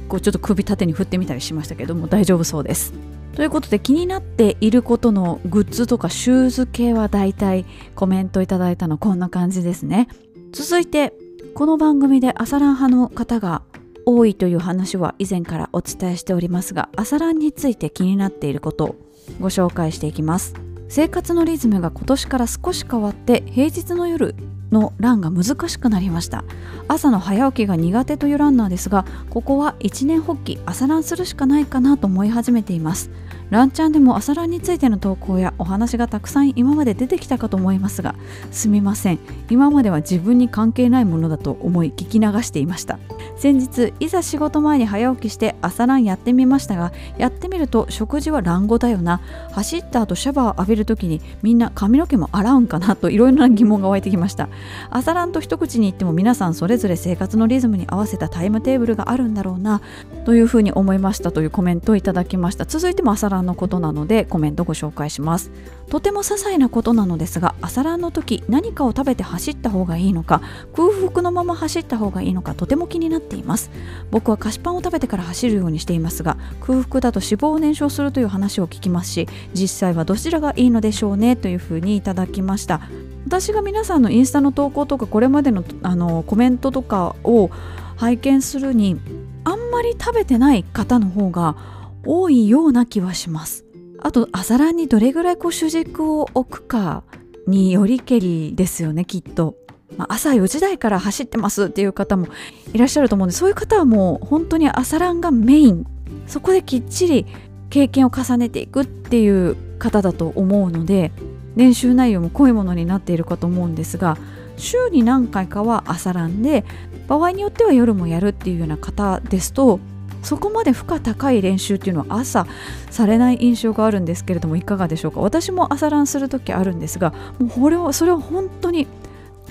[0.10, 2.94] こうちょっと首縦に振ってみたりしましたけども大丈夫そうです。
[3.36, 10.08] ということで気になっていることのグッズとかシューズ系はだいたいコメントいただいたのこんな感じですね。
[10.52, 11.14] 続いて
[11.56, 13.64] この番組で朝ラン派の方が
[14.06, 18.96] 多いという話は以前からお伝えしておりますが朝ランについて気になっていることを
[19.40, 20.54] ご紹介していきます。
[20.88, 24.36] 生活のリズムが今年から少し変わって平日の夜
[24.72, 26.44] のランが難しくなりました。
[26.88, 33.12] 朝の早起きが苦手というランナーですがここは一年発起朝ランするしかないかなと思い始めています。
[33.50, 38.14] ランチャンでも朝ランについての投稿やお話がたくさん今まで出てきたかと思いますが
[38.52, 39.20] すみません。
[39.50, 43.00] 今までは自分に関係ないものだと思い聞き流していました。
[43.38, 49.22] 先日いざ仕事前に早起きして朝ランやってみましたがやってみると食事はランゴだよな。
[49.52, 54.50] 走った後シャワー浴びる時にみんな髪の毛も洗うんかなといろいろな疑問が湧いてきました。
[54.90, 59.82] 朝ランと一口に言っても皆さんそれぞれ生活のリズムに合わせたタイムテーブルがあるんだろうな
[60.26, 62.66] というふうに思いましたというコメントをいただきました。
[62.66, 65.52] 続いても朝ランのことなのでコメントご紹介します。
[65.90, 70.42] とても些細なことなのですが朝ランの時何かを食べて走った方がいいのか
[70.76, 73.72] 空腹のまま走った方がいいのかとても気になっています。
[74.12, 82.82] 僕は菓子パンを食べてから走るようにしていますが空腹だと脂肪を燃焼するという話を聞きますし実際はどちらがいいのでしょうねというふうにいただきました。
[83.30, 87.52] 私が皆さんのインスタの投稿とかこれまでのあのコメントとかを
[87.96, 89.00] 拝見するに
[89.44, 91.56] あんまり食べてない方の方が
[92.04, 93.66] 多いような気はします。
[94.00, 97.04] あと朝ランにどれぐらいこう主軸を置くか
[97.46, 99.54] によりけりですよねきっと、
[99.96, 102.30] まあ、朝4時台から走ってますっていう方も
[102.74, 105.86] いらっしゃると思うんでそういう方はもう本当に朝ランがメイン。
[106.26, 107.28] そこできっちり
[107.70, 111.12] 経験を重ねていくっていう方だと思うので
[111.56, 114.18] 練習内容も濃いものになっているかと思うんですが
[114.58, 116.66] 週に何回かは朝ランで
[117.08, 119.80] 場合によっては夜もやるっていうような方ですと
[120.22, 122.46] そこまで負荷高い練習っていうのは朝
[122.92, 125.22] されない印象があるんですけれどもいかがでしょうか？
[125.22, 128.86] 私も朝ランする時あるんですがもうこれはそれは本当に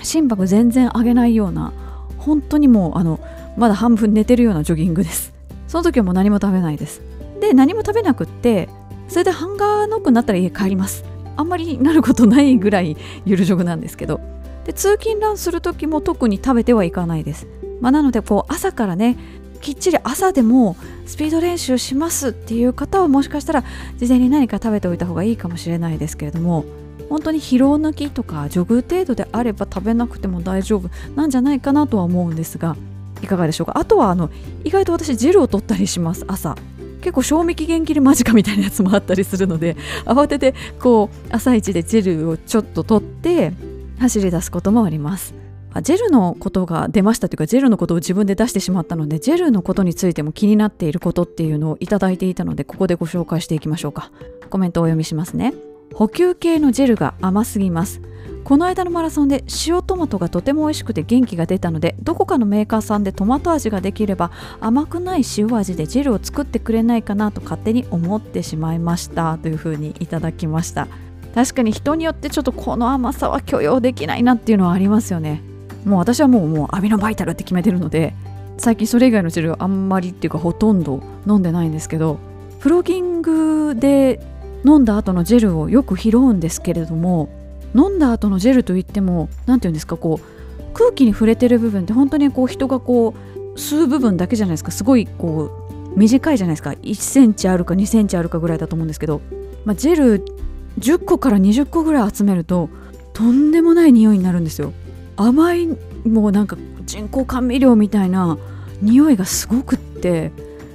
[0.03, 1.73] 心拍全然上げないような
[2.19, 3.19] 本当にもうあの
[3.57, 5.33] まだ半分寝てるようなジョギングです。
[5.67, 7.01] その時はもう何も食べないです。
[7.41, 8.69] で何も食べなくって
[9.07, 11.03] それでハンガーノックになったら家帰ります。
[11.39, 14.19] あんまりなることないぐらいゆるジョグなんですけど。
[14.65, 17.47] で通勤ランする時も特に食べてはいかないです。
[17.81, 19.17] まあ、なのでこう朝からね
[19.61, 20.75] きっちり朝でも
[21.07, 23.63] スピード練習しますっていう方はもしかしたら
[23.97, 26.65] 事前に何か食べておいた方がいいかもしれないですけれども
[27.09, 32.75] 本当に疲労抜きとかジョグ程度であれば食べなくても大丈夫なんじゃないかなとは思うんですが
[33.23, 33.79] いかがでしょうか？
[33.79, 34.29] あとはあの
[34.65, 36.55] 意外と私ジェルを取ったりします朝。
[37.01, 43.53] 結構賞味期限切れ間近みたいなやつもあったりするので慌ててこう朝一でジェルをちょっと取って
[43.99, 45.33] 走り出すこともあります。
[45.83, 54.11] ジェルのことが出ましたというかジェルのことを自分で出してしまったのでジェルのことについても気になっていることっていうのをいただいていたのでここでご紹介していきましょうか。
[54.49, 55.53] コメントをお読みしますね。
[55.93, 58.01] 補給系のジェルが甘すぎます
[58.43, 70.87] この間のマラソンで塩トマトがとても美味しくて元気が出たのでどこかのメーカーさんでトマト味ができれば甘くない塩味でジェルを作ってくれないかなと勝手に思ってしまいましたというふうにいただきました。
[71.35, 75.43] 確かに人によってちょっとこの甘さは許容できないなっていうのはありますよね。
[75.85, 78.13] もう私はもうもうアミノバイタルって決めてるので
[78.57, 82.19] 最近それ以外のジェルあんまりっていうかほとんど飲んでないんですけど
[82.59, 84.19] プロギングで
[84.65, 87.29] 飲んだ後のジェルをよく拾うんですけれども
[87.75, 94.71] 飲んだ後のジェルといっても何て言うんですかこう空気に触れてる部分って本当にこう人がこう吸う部分だけじゃないですか。
[94.71, 95.51] すごいこ
[95.95, 99.21] う短いじゃないですか1センチあるか2センチあるかぐらいだと思うんですけど、
[99.65, 100.25] まあ、ジェル
[100.79, 102.69] 10個から20個ぐらい集めると
[103.13, 104.73] とんでもない匂いになるんですよ。
[105.17, 105.67] 甘い
[106.07, 108.37] もうなんか人工甘味料みたいな
[108.81, 110.31] 匂いがすごくって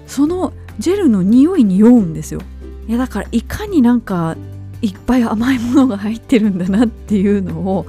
[0.06, 2.40] そのジェルの匂いに酔うんですよ。
[2.86, 4.36] いやだからいかになんか
[4.84, 7.86] いっぱい甘いものが入ってるんだなっていうのを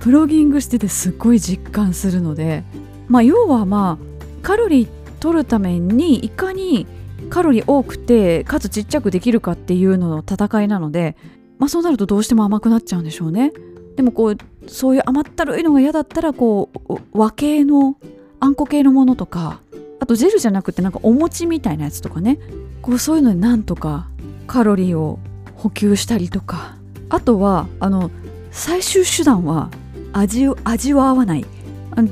[0.00, 2.64] プロギングしててすっごい実感するので
[3.08, 4.88] まあ要はまあカロリー
[5.20, 6.86] 取るためにいかに
[7.30, 11.16] カロリー多くてかつちっちゃくできるかっていうのの戦いなので
[11.58, 13.52] まあそうなるとどうしても甘くなっちゃうんでしょうね。
[13.96, 17.96] でもこうそういう甘ったるいのが嫌だったらこう和系の
[18.40, 19.60] あんこ系のものとか
[20.00, 22.38] あとジェルじゃなくてなんかお餅みたいなやつとかね。
[22.82, 24.08] こうそういうのでなんとか
[24.46, 25.18] カロリーを
[25.64, 26.76] 補給したりとか。
[27.08, 28.10] あとはあの
[28.50, 29.70] 最終手段は
[30.12, 31.46] 味味は合わない。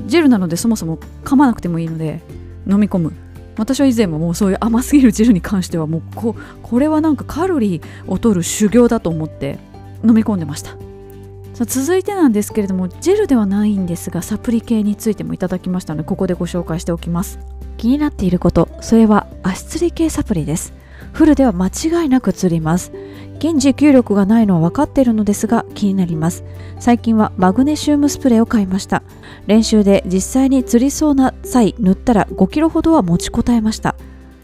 [0.07, 2.21] ジェルなのでそもそも噛まなくてもいいので
[2.67, 3.13] 飲み込む。
[3.55, 9.59] 私は以前ももうそういう甘すぎるジェルに関してはもうここれはなんかカロリーを取る修行だと思って
[10.03, 10.71] 飲み込んでました。
[11.53, 17.37] さあ続いてなんですけれどもジェルではないんですがサプリ系についてもいただきましたのでここでご紹介しておきます。
[17.77, 20.73] 気になっていることそれは足つり系サプリです。
[21.13, 22.91] フルでは間違いなく釣ります。
[23.37, 26.43] 現持久力がないのは分かっているのですが気になります。
[26.79, 29.03] 最近はマグネシウムスプレーを買いました。
[29.45, 33.95] 練習で実際に釣りそうな際塗ったら5キロほどは持ちこたえました。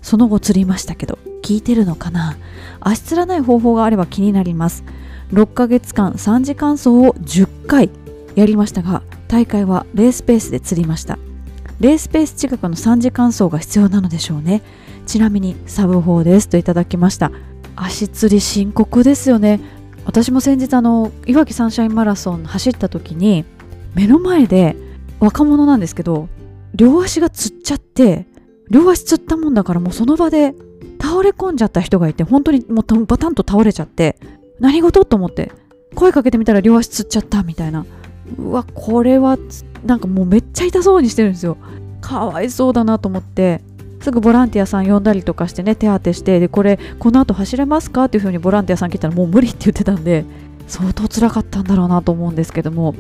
[0.02, 2.38] その後釣りましたけど効いてるのかな？
[2.82, 4.84] 足つらない方法があれば気になります。
[5.32, 7.90] 6ヶ月間3次乾燥を10回
[8.36, 11.18] やりましたが大会はレースペースで釣りました。
[11.80, 14.62] レースペース近くの3時間走が必要なのでしょうね。
[15.06, 17.32] ちなみにサブ4ですといただきました。
[17.76, 19.62] 足つり深刻ですよね。
[20.06, 23.46] 私も先日あのいわきサンシャインマラソン走った時に
[23.96, 24.76] 目の前で
[25.20, 26.28] 若者なんですけど
[26.74, 28.26] 両足がつっちゃって
[28.70, 30.56] 両足つったもんだからもうその場で
[31.02, 34.18] 倒れ込んじゃった人がいて本当にもうバタンと倒れちゃって
[34.60, 35.52] 何事と思って
[35.96, 37.86] 声かけてみたら両足つっちゃったみたいな。
[38.38, 39.38] うわこれは
[39.86, 41.58] なんかもうめっちゃ痛そうにしてるんですよ。
[42.02, 43.62] かわいそうだなと思って。
[44.02, 46.40] すぐボランティアさん呼んだりとかしてね手当てして。
[46.40, 48.06] でこれこの後走れますか？
[48.06, 50.26] っていう風にボランティアさん聞いたらもう無理って言ってたんで
[50.68, 52.96] 相当辛かったんだろうなと思うんですけども。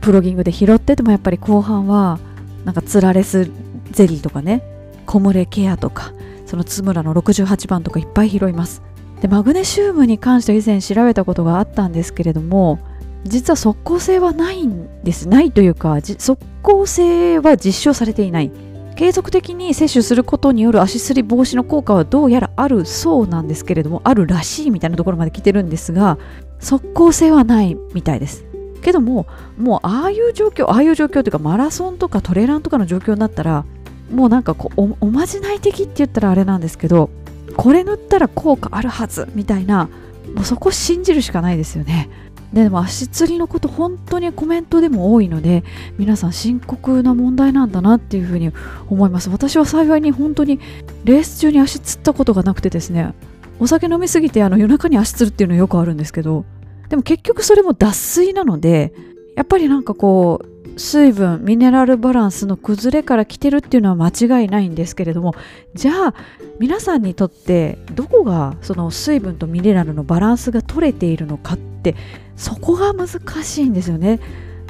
[0.00, 2.18] プロギングで拾っててもやっぱり後半は
[2.64, 3.50] なんかつられす
[3.90, 4.62] ゼリーとかね。
[5.06, 6.14] 木漏れケアとか
[6.46, 8.80] その津村の68番とかいっぱい拾います。
[9.20, 12.78] でマグネシウムに関して以前調べたことがあったんですけれども
[13.24, 15.28] 実は即効性はないんです。
[15.28, 18.50] ないというか即効性は実証されていない。
[18.96, 26.16] 継続的に摂取することによる足すり防止の効果はどうやらあるそうなんですけれどもあるらしいみたいなところまで来てるんですが
[26.60, 28.44] 即効性はないみたいです。
[28.82, 29.26] けども
[29.58, 33.64] もうああいう状況ああいう状況というかマラソンとかトレランとかの状況になったら
[34.12, 37.10] もうなんかこうおまじない的って言ったらあれなんですけど
[37.56, 39.88] これ塗ったら効果あるはずみたいな
[40.34, 42.10] もうそこ信じるしかないですよね。
[42.54, 45.64] でも足つりのこと本当にコメントでも多いので
[45.98, 48.52] 皆さん深刻な問題なんだなっていうふうに
[48.88, 49.28] 思います。
[49.28, 50.60] 私は幸いに本当に
[51.04, 53.12] レース中に足つったことがなくてですね
[53.58, 56.44] お酒飲みすぎてあの夜中に足つるっていうのよくあるんですけど
[56.88, 58.94] でも結局それも脱水なので
[59.36, 65.34] やっぱりなんかこう水分ミネラルバランスの崩れから来てるっていうのは間違いないんですけれども
[65.74, 66.14] じゃあ
[66.58, 71.94] 皆さんにとってどこがその水分とミネラルのバランスが取れているのかって
[72.36, 74.18] そこが難しいんですよね。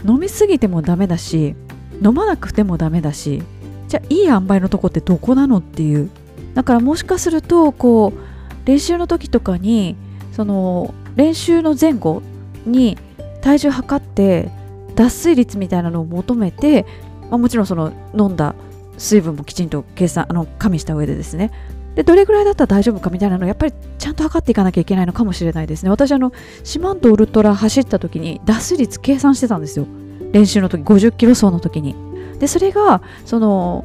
[0.07, 1.55] 飲みすぎてもダメだし
[2.03, 3.43] 飲まなくてもダメだし
[3.89, 6.11] じゃあいい塩梅のとこってどこなのっていう。
[6.55, 9.97] だからもしかするとこう練習の時とかに
[10.33, 12.23] その練習の前後
[12.67, 12.97] に
[13.41, 14.51] 体重測って
[14.95, 16.87] 脱水率みたいなのを求めて、
[17.31, 18.55] まあ、もちろんその飲んだ
[18.99, 21.51] 水分もきちんと計算あの加味した上でですね。
[21.95, 25.91] でどれぐらいだったら大丈夫かみたいなのをやっぱりちゃんと測っていかなきゃいけないのかもしれないですね。
[25.91, 26.33] 私あの
[26.65, 29.87] 四万十ウルトラ走った時に脱水率計算してたんですよ。
[30.33, 31.95] 練習の時50キロ走の時に。
[32.39, 33.85] でそれがその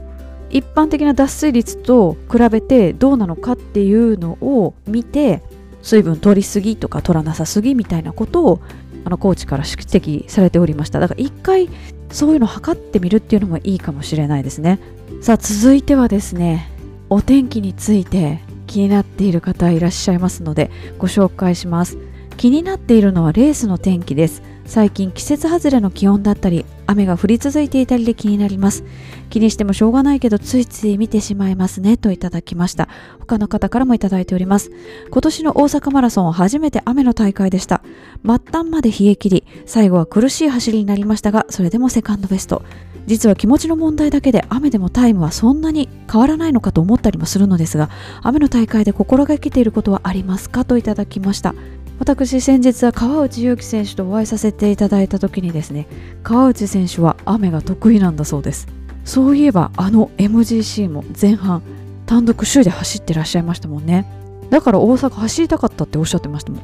[0.50, 5.44] 一般的な脱水率と比べてどうなのかっていうのを見て
[5.82, 8.60] 水分取りすぎとか取らなさすぎみたいなことを
[9.06, 11.00] あのコーチから指摘されておりました。
[11.00, 11.70] だから一回
[12.12, 14.80] そういうのを測ってみるっていうのもいいかもしれないですね。
[15.22, 16.70] さあ続いてはですね
[17.10, 21.98] お天気について気になっている方いらっしゃいますのでご紹介します。
[22.38, 24.42] 気になっているのはレースの天気です。
[24.66, 28.84] 最近季節外れの気温だったり雨が降り続いていたりで気になります。
[29.30, 32.90] 気にしてもしょうがないけどついつい見てしまいますねといただきました。
[33.20, 34.72] 他の方からもいただいております。
[35.12, 37.84] 今年の大阪マラソンは初めて雨の大会でした。
[38.26, 42.64] 末端まで冷え切り最後は苦しい走りになりましたがそれでもセカンドベスト。
[43.06, 47.90] 実は気持ちの問題だけで雨でもタイムはそんなに変わらないのかと思ったりもするのですが
[48.22, 50.66] 雨の大会で心がけていることはありますか？
[50.66, 51.56] といただきました。
[52.00, 55.86] 私先日は川内優輝選手とお会いさせていただいた時にですね
[56.24, 58.68] 川内選手は雨が得意なんだそうです。
[59.04, 61.62] そういえばあの MGC も前半
[62.06, 64.06] 単独首位で走ってらっしゃいましたもんね。
[64.50, 66.62] だから大阪走りたかったっておっしゃってましたもん。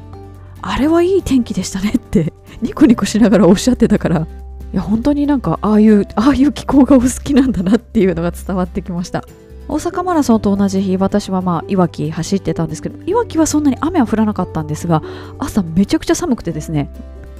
[0.62, 4.26] あれはいい天気でしたねって ニコニコしながらおっしゃってたから。
[4.72, 9.24] いや本当になんかああいうああいう気候がお好きなんだなっていうのが伝わってきました。
[9.68, 15.02] 大阪マラソンと同じ日私はまあいわき走ってたんですけどいわきはそんなに雨は降らなかったんですが
[15.38, 16.90] 朝めちゃくちゃ寒くてですね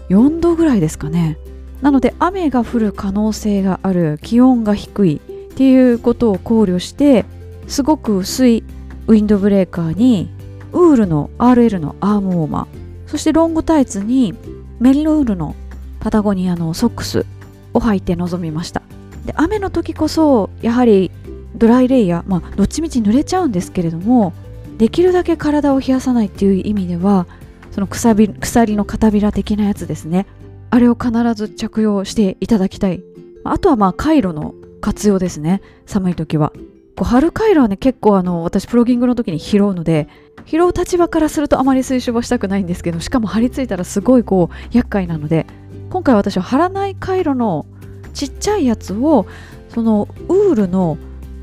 [0.09, 1.39] 4度ぐらいですかね。
[1.83, 7.27] なので雨が降る可能性がある気温が低いっていうことを考慮して
[7.69, 8.65] すごく薄い
[9.07, 10.31] ウィンドブレーカーに
[10.73, 14.35] ウールの RL のアームウォーマーそしてロングタイツに
[14.81, 15.55] メリノウールの
[16.01, 17.27] パタゴニアのソックス
[17.75, 18.83] を履いて臨みました。
[19.27, 21.11] で雨の時こそやはり
[21.57, 24.33] ドライレイヤーまあどっちみち濡れちゃうんですけれども
[24.79, 27.27] できるだけ体を冷やさないっていう意味では
[27.71, 30.27] その鎖鎖の片びら的なやつですね。
[30.71, 33.03] あれを必ず着用していただきたい。
[33.45, 35.61] あとはまあカイロの活用ですね。
[35.85, 36.53] 寒い時は。
[36.97, 40.09] こう春カイロはね結構あの私プロギングの時に拾うので
[40.47, 45.47] 拾う立場からするとあまり推奨はしたくないんですけどしかも貼り付いたらすごいこう厄介なので
[45.91, 47.67] 今回私は貼らないカイロの
[48.15, 49.27] ちっちゃいやつを
[49.69, 50.97] そのウールの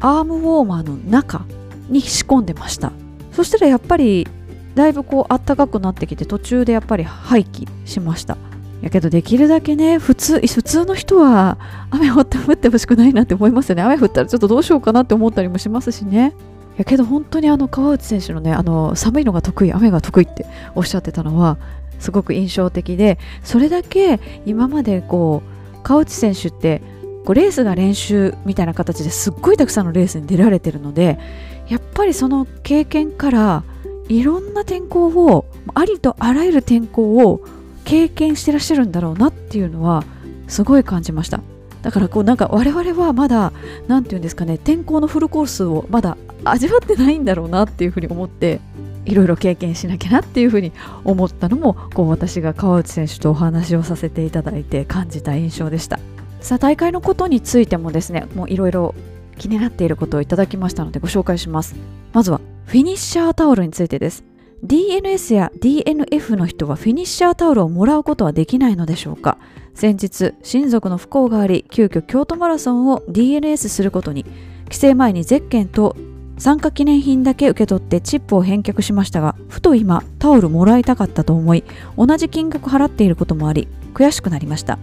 [0.04, 1.46] アームウォーマーの中
[1.90, 2.92] に仕込んでました。
[3.32, 4.28] そしたらやっぱり
[4.76, 8.38] だいぶこうあったかくなってきて途中でやっぱり廃棄しました。
[8.82, 11.58] やけどできるだけね普通普通の人は
[11.90, 13.82] 雨降って降ってほしくないなって思いますよね。
[13.82, 16.34] 雨降ったらちょっとどうしようかなって思ったりもしますしね。
[16.76, 20.46] やけど本当にあの川内選手のねあの寒いのが得意雨が得意って
[20.76, 21.58] おっしゃってたのは
[22.00, 26.82] すごく印象的でそれだけ今までこう川内選手って
[27.26, 31.20] こうレースが練習みたいな形ですっごいたくさんのレースに出られてるので
[31.68, 33.64] やっぱりその経験から
[34.10, 37.42] いろんな天候をありとあらゆる天候を
[37.86, 40.04] 経験してらっしゃるんだろうなっていうのは
[40.48, 41.42] すごい感じました。
[41.82, 43.52] だからこうなんか我々はまだ
[43.88, 48.62] 何て言うんですかね天候のフルコースをまだ味わってないんだろうなっていうふうに思って
[49.06, 50.72] いろいろ経験しなきゃなっていうふうに
[51.04, 56.00] 思ったのもこう私が川内選手とお話をさせていただいて感じた印象でした。
[56.44, 58.94] さあ大会のことについてもですねもういろいろ
[59.40, 61.76] 気になっていることをいただきましたのでご紹介します。
[62.12, 64.24] まずはフィニッシャータオルについてです。
[64.64, 69.38] DNS や DNF の人はフィニッシャータオルをもらうことはできないのでしょうか？
[69.74, 74.26] 先日親族の不幸があり急遽京都マラソンを DNS することに
[74.70, 75.96] 帰省前にゼッケンと
[76.38, 81.64] 参加記念品だけ受け取ってチップを返却しましたがふと今タオルもらいたかったと思い
[81.98, 84.78] 同じ金額払っていることもあり悔しくなりました。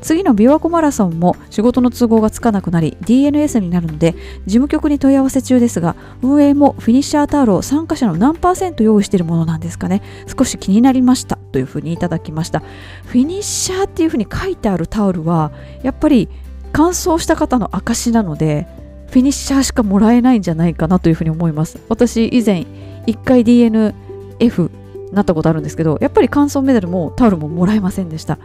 [0.00, 4.12] 次の琵琶湖マラソンも仕事の都合がつかなくなり DNS になるので
[4.46, 10.02] 事務局に問い合わせ中ですが運営もフィニッシャータオルを参加者の何パーセント用意しているものなんですかね。
[10.26, 11.38] 少し気になりました。
[11.52, 12.60] というふうにいただきました。
[13.06, 16.28] フィニッシャーっていうふうに書いてあるタオルはやっぱり
[16.72, 18.66] 乾燥した方の証なので
[19.10, 21.78] フィニッシャーしかもらえないんじゃないかなというふうに思います。
[21.88, 22.66] 私以前
[23.06, 24.70] 1回 DNF
[25.12, 28.38] なったことあるんですけどやっぱり乾燥メダルもタオルももらえませんでした。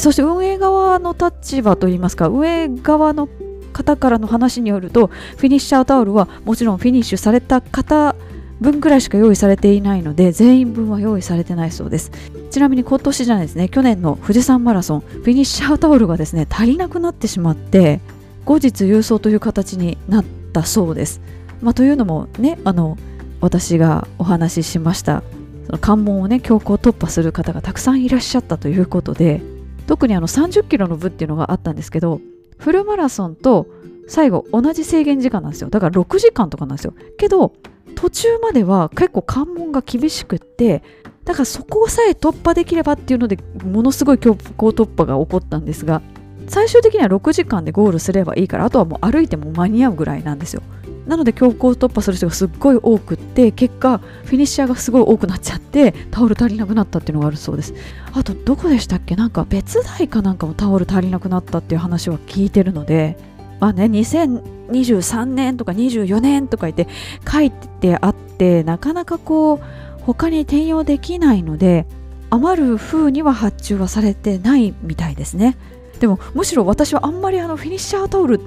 [0.00, 3.28] そして運営側の立場といいますか運営側の
[3.72, 8.16] 方からの話によるとフィニッシャータオルはもちろんフィニッシュされた方
[8.60, 12.10] 分くらいしか用意されていないので全員分は用意されてないそうです。
[12.50, 18.00] ちなみに今年じゃないですね去年の富士山マラソンフィニッシャータオルがですね足りなくなってしまって
[18.46, 20.24] 後日郵送という形になっ
[20.54, 21.20] たそうです、
[21.60, 22.96] まあ、というのもねあの
[23.42, 25.22] 私がお話ししました
[25.66, 29.42] その関門をね強行突破する方がたくさんいらっしゃったということで
[29.86, 32.20] 特にあの30キロの部っていうのがあったんですけど
[32.58, 33.66] フルマラソンと
[34.08, 35.70] 最後同じ制限時間なんですよ。
[35.70, 36.94] だから6時間とかなんですよ。
[37.18, 37.52] けど
[37.96, 40.82] 途中までは結構関門が厳しくって
[41.24, 46.02] だからそこさえ突破できればっていうのでものすごい強行突破が起こったんですが
[46.46, 50.62] 最終的には6時間でゴールすればいいからあとはもう歩いても間に合うぐらいなんですよ。
[51.06, 57.74] なので強行突破する人がすっごい多くって結果フィニッシャーがすごい多くなっちゃってタオル足りなくなったっていうのがあるそうです。
[58.12, 59.16] あとどこでしたっけ？
[59.16, 63.16] なんか別台かなんかもタオル足りなくなったっていう話は聞いてるので。
[63.58, 66.86] まあね2023年とか24年とか言って
[67.26, 71.86] 書いてあってなかなかこう他に転用できないので
[72.28, 75.56] 余る風には発注はされてないみたいですね。
[76.00, 78.42] でもむしろ私はあんまりあのフィニッシャータオル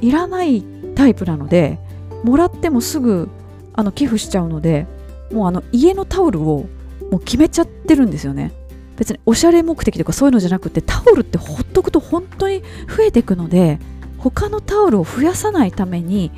[0.00, 0.62] いらない
[0.94, 1.80] タイプなので
[2.24, 3.28] もらってもすぐ
[3.72, 4.86] あの寄付しちゃうので
[5.32, 6.66] もうあの家のタオルを
[7.10, 8.52] もう決めちゃってるんですよね。
[8.96, 13.78] 別におしゃれ目的とかそういうのじゃなくてタオルってほっとくと本当に増えていくので
[14.18, 16.30] 他のタオルを増やさないために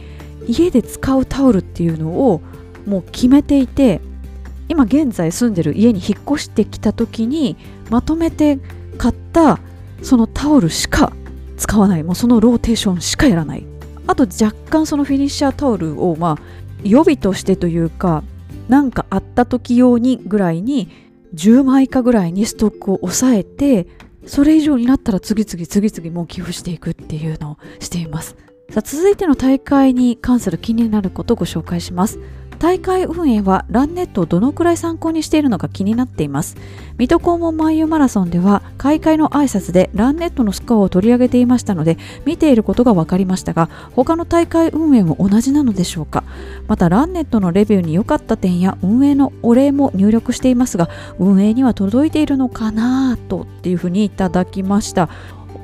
[0.46, 2.40] 家で使うタオルっていうのを
[2.86, 4.00] もう決めていて
[4.68, 7.56] 今現在住んでる家に引っ越してきた時に
[7.90, 8.58] まとめて
[8.96, 9.58] 買った
[10.02, 11.12] そのタオルしか
[11.56, 12.02] 使わない。
[12.02, 13.73] もうそのローテーションしかやらない。
[14.06, 16.42] あと若干そのフィニッシャータオルをまあ
[16.82, 18.22] 予備としてというか
[18.68, 20.88] 何かあった時用にぐらいに
[21.34, 23.86] 10枚かぐらいにストックを抑えて
[24.26, 28.36] それ以上になったら次々次々もう寄付していくっていうのをしています。
[28.70, 32.18] さあ続いての大会に関する気になることをご紹介します。
[32.58, 36.56] 大会運営はランネットをどのくらい参考にしているのか気になっています。
[36.98, 46.24] 水戸黄門万有マラソンでは開会の挨拶でランネットのスコアを取り上げていましたので見ていることが分かりましたが他の大会運営も同じなのでしょうか。
[46.68, 50.88] またランネットのレビューに良かった点や運営のお礼も入力していますが
[51.18, 55.08] 運営には届いているのかなとっていうふうにいただきました。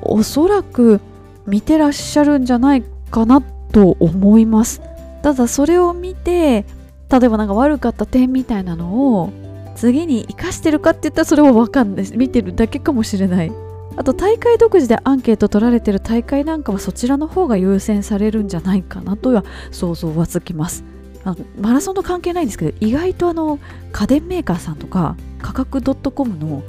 [0.01, 0.99] おそらく
[1.47, 4.81] 見てらっしゃるんじゃないかなと思います。
[5.21, 6.65] ただそれを見て
[7.11, 9.33] 例えばなんか悪かった点みたいなのを
[9.75, 12.17] 次に生かしてるかって言ったらそれは分かんない。
[12.17, 13.51] 見てるだけかもしれない。
[13.97, 20.85] あと大会独自でアンケート取られてる大会なんかはそちらの方が優先されるんじゃないかなとは想像はつきます。
[21.23, 23.59] あのマラソンと関係ないんですけど意外とあの
[23.91, 25.81] 家電メーカーさんとか価格
[26.11, 26.63] .com の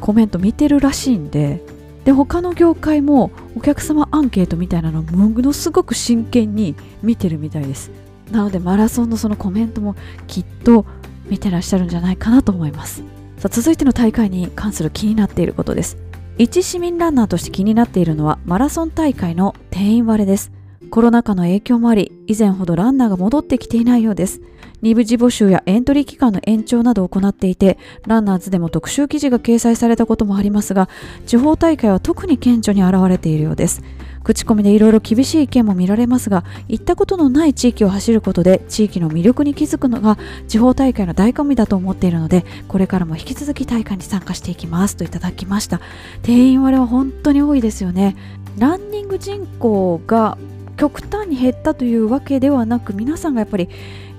[0.00, 1.62] コメント見てるらしいんで
[2.04, 7.90] で他の業界もお客様アンケートみたいなのをものすごく真剣に見てるみたいです。
[8.30, 10.84] なのでマラソンのそのコメントもきっと
[11.28, 13.02] 見てらっしゃるんじゃないかなと思います。
[13.38, 15.96] さあ続いての大会に関する気になっていることです。
[16.38, 20.57] 一市民ランナーとして気になっているのはマラソン大会の定員割れです。
[20.90, 24.40] コロナ禍の影響もあり以前ほどランナーが戻ってきていないようです。
[24.82, 30.88] 2部次募集やエントリー期間の延長などを行っていてランナーズでも特集記事が掲載されたこともありますが
[31.26, 33.82] 地方大会は特に顕著に現れているようです。
[34.22, 40.18] 口コミでいろいろ厳しい意見も見られますが行ったことのない地域を走ることで地域の魅力に気づくのが
[40.48, 45.80] 地方大会の醍醐味だと思っているのでこれからも引き続き大会に参加していきますといただきました。
[46.22, 48.16] 定員割れは本当に多いですよね。
[48.58, 50.36] ランニング人口が
[50.78, 53.68] 極端に減ったというわけではなく皆さんがやっぱり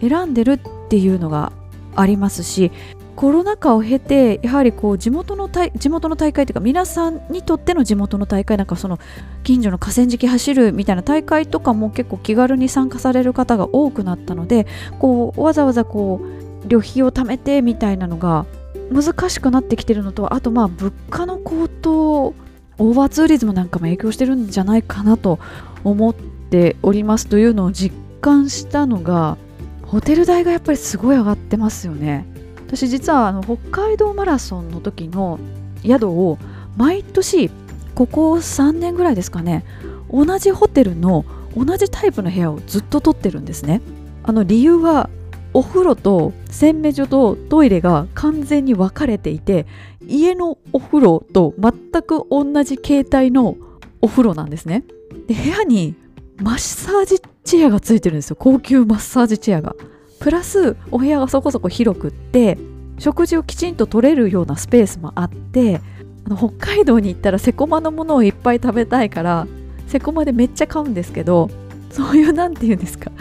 [0.02, 1.52] 選んでるっていうのが
[1.96, 2.72] ありますし
[3.16, 8.98] コロナ禍を経てやはりこう地元の大地元の大会というか皆さんにとっての地元の大会なんかその
[9.44, 14.68] 近所の河川敷走るみたいな大会とかも結構気軽に参加される方が多くなったので
[15.00, 18.46] こうわざわざこう旅費を貯めてみたいなのが
[18.92, 25.40] 難しくなってきてるのとあとまあ物価の高騰オーバーツーリズムなんかも影響してるんじゃないかなと
[25.84, 26.16] 思っ
[26.50, 29.38] ておりますというのを実感したのが
[29.84, 32.26] ホテル代がやっぱりすごい上がってますよね。
[32.68, 35.40] 私実はあの北海道マラソンの時の
[35.84, 36.38] 宿を
[36.78, 37.50] 毎年
[37.96, 39.66] ここ3年ぐらいですかね
[40.12, 41.26] 同じホテルの
[41.58, 43.82] 同じタイプの部屋をずっと取ってるんですね
[44.24, 45.10] あの理由は
[45.54, 49.66] お風呂と洗面所とトイレが完全に分かれていて
[50.08, 51.74] 家のお風呂と全
[52.04, 53.58] く同じ形態の
[54.02, 54.84] お風呂なんですね
[55.28, 55.96] で部屋に
[56.42, 58.36] マッサージチェアがついてるんですよ。
[58.40, 59.76] 高級マッサージチェアが。
[60.20, 62.58] プラスお部屋がそこそこ広くって
[62.98, 65.82] 食事をきちんと取れるようなスペースもあって
[66.26, 69.48] あの北海道に行ったらセコマのものをいっぱい食べたいから
[69.88, 71.50] セコマでめっちゃ買うんですけど
[71.90, 73.12] そういう何て言うんですか。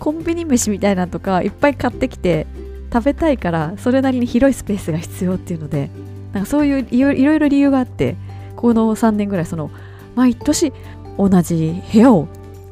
[0.00, 2.46] コンビニ飯みたいなのとかいっぱい買ってきて
[2.92, 5.90] 食べたいからそれなりに広いスペースが必要っていうので
[6.32, 8.16] なんかそういういろいろ理由があって
[8.56, 9.70] この3年ぐらいその
[10.14, 10.72] 毎年
[11.18, 12.28] 同じ部屋を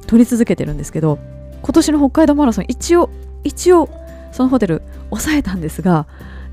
[0.06, 1.18] 取り続けてるんですけど
[1.62, 3.10] 今年の北海道マラソン一応
[3.42, 3.88] 一応
[4.32, 6.06] そのホテル抑えたんですが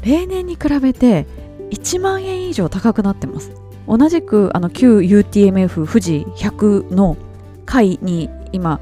[0.03, 1.25] 例年に比べて
[1.71, 3.51] 1万円以上高くなってます。
[3.87, 7.17] 同じくあの旧 UTMF 富士100の
[7.65, 8.79] 会に今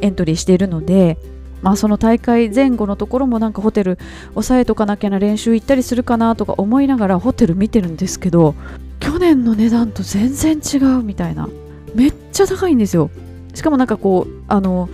[0.00, 1.16] エントリーしているので
[1.62, 3.98] まあその大会前後のところもなんかホテル
[4.30, 8.54] 抑えとかなきゃな練習行ったりするかなとか思いながらホテル見てるんですけど
[9.00, 11.48] 去年の値段と全然違うみたいな
[11.94, 13.10] めっちゃ高いんですよ。
[13.54, 14.88] しかもなんかこうあの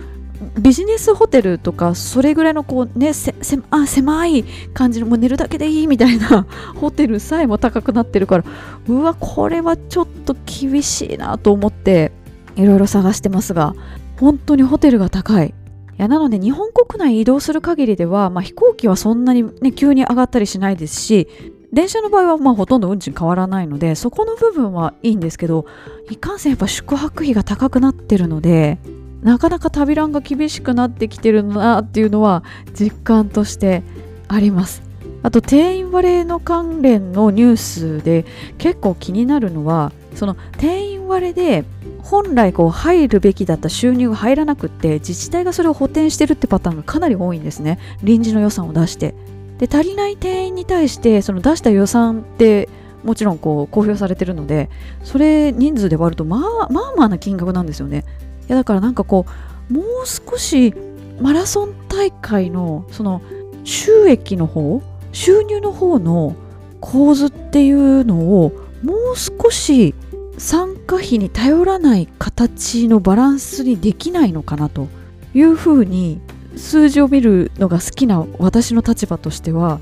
[0.57, 4.43] ビジネスホテルとかそれぐらいのこうねせせあ狭い
[4.73, 6.47] 感じのもう寝るだけでいいみたいな
[6.79, 8.43] ホテルさえも高くなってるから
[8.87, 12.11] うわこれはちょっと厳しいなと思って
[12.55, 13.75] いろいろ探してますが
[14.17, 15.47] 本当にホテルが高い。
[15.47, 21.27] いやなので日本国内移動する限りでは、まあ、飛行機はそんなに、ね、急に上がったりしないですし
[21.71, 25.65] 電車の場合はまあほとんど運賃変わらないのでそこの部分はいいんですけど
[26.09, 28.79] いかんせんやっぱ宿泊費が高くなってるので
[29.21, 32.43] なかなか旅ランが厳しくなってきてるなっていうのは
[32.73, 33.83] 実感として
[34.27, 34.81] あります。
[35.21, 38.25] あと定員割れの関連のニュースで
[38.57, 41.65] 結構気になるのはその定員割れで
[42.01, 47.79] 本来こう入るべきだった収入が入らなくって自治体がそれを補填してるってパターンがかなり多いんですね。
[48.01, 49.13] 臨時の予算を出して。
[49.59, 52.69] で足りない定員に対してその出した予算って
[53.03, 54.69] もちろんこう公表されてるので
[55.03, 58.03] それ人数で割るとまあまあまあな金額なんですよね。
[58.47, 59.25] やだからなんかこ
[59.69, 60.73] うもう少し
[61.21, 63.21] マラソン大会のその
[63.63, 64.81] 収益の方
[65.11, 66.35] 収入の方の
[66.79, 68.51] 構図っていうのを
[68.83, 69.93] もう少し
[70.37, 74.87] 参加費に頼らない形のバランスにできないのかなと
[75.33, 76.21] いうふうに
[76.55, 79.79] 数字を見るのが好きな私の立場としては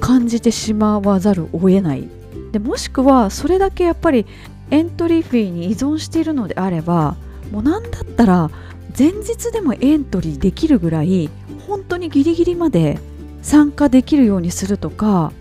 [0.00, 2.08] 感じてしまわざるを得ない。
[2.52, 4.26] でもしくはそれだけやっぱり
[4.70, 7.16] エントリーフィーに依存しているのであれば
[7.50, 8.50] もうなんだったら
[8.96, 11.30] 前日でもエントリーできるぐらい
[11.66, 12.98] 本当にギリギリまで
[13.42, 15.32] 参加できるようにするとか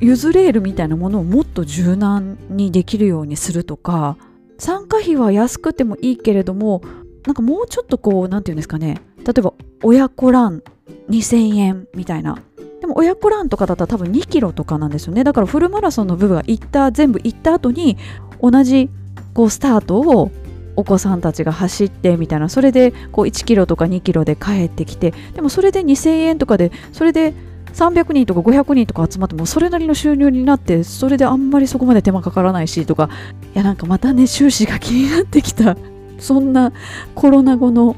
[0.00, 4.16] 譲れるみたいなものをもっと柔軟にできるようにするとか
[4.58, 6.82] 参加費は安くてもいいけれども
[7.26, 10.62] なんかもうちょっとこう何て言うんですかね例えば親子ラン
[11.08, 12.38] 2000円みたいな。
[12.80, 15.24] でも親子ランとかだったら多分2キロとかなんですよね。
[15.24, 17.96] だからフルマラソンの部分が行った全部行った後に
[18.42, 18.90] 同じ
[19.32, 20.30] こうスタートを
[20.76, 22.48] お子さんたちが走ってみたいな。
[22.48, 25.14] それでこう1キロとか2キロで帰ってきて。
[25.32, 27.32] でもそれで2000円とかでそれで
[27.72, 33.08] 300人とか500人とか集まってもそれなりの収入になってそれであんまりそこまで手間かからないしとか。
[33.54, 35.76] いやなんかまたね収支が気になってきた。
[36.18, 36.72] そんな
[37.14, 37.96] コロナ後の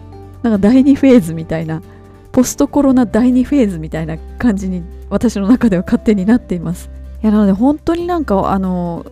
[0.49, 1.83] なんか第2フェーズみたいな
[2.31, 6.89] ポストコロナ第2フェーズみたいな感じに私の中では勝手になっています。
[7.21, 9.05] いやなので本当になんかあの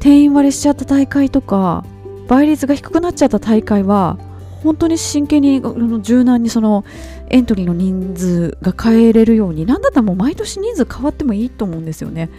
[0.00, 1.84] 定員割れしちゃった大会とか
[2.26, 4.18] 倍率が低くなっちゃった大会は
[4.64, 5.62] 本当に真剣に
[6.02, 6.84] 柔軟にその
[7.28, 12.30] エントリーの人数が変えれるようになんだったらもう毎年人数変わってもいいと思うんですよね。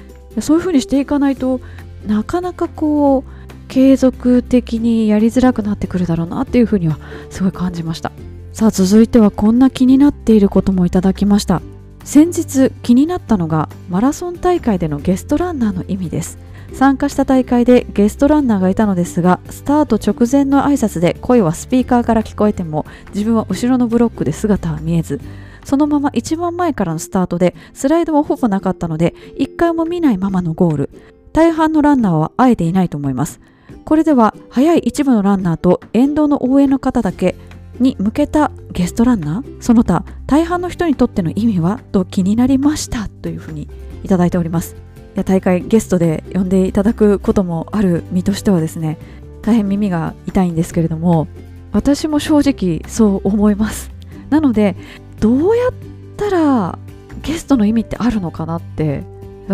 [0.42, 1.62] そういうふうにしていかないと
[2.06, 7.00] なかなかこう継続的にやりづらくなってくるだろうなっていうふうには
[7.30, 8.12] すごい感じました。
[8.54, 11.62] さあ続いてはこんな気になっていることもいただきました。
[12.04, 16.38] 先日気になったのがマラソン大会でのゲストランナーの意味です。
[16.74, 25.20] 参加した大会でゲストランナーがいたのですがスタート直前の挨拶で声はスピーカーから聞こえても自分は後ろのブロックで姿は見えず
[25.66, 30.90] そのまま一番前からのスタートでスライドもほぼなかったので一回も見ないままのゴール。
[31.34, 33.40] 大半のランナーは会えていないと思います。
[33.86, 37.36] これでは早い一部のランナーと沿道の応援の方だけ
[37.82, 43.68] に向けたゲストランナーその他大半の人にとっての意味はと気になりましたというふうに
[44.04, 44.76] いただいております。
[45.16, 48.98] いや大会ゲストで呼んでいただくこともある身としてはですね
[49.42, 51.28] 大変耳が痛いんですけれども
[51.74, 53.92] 私も正直そう思います。
[54.30, 54.78] なので
[55.20, 55.74] どうやっ
[56.16, 56.80] たら
[57.24, 59.04] ゲストの意味ってあるのかなって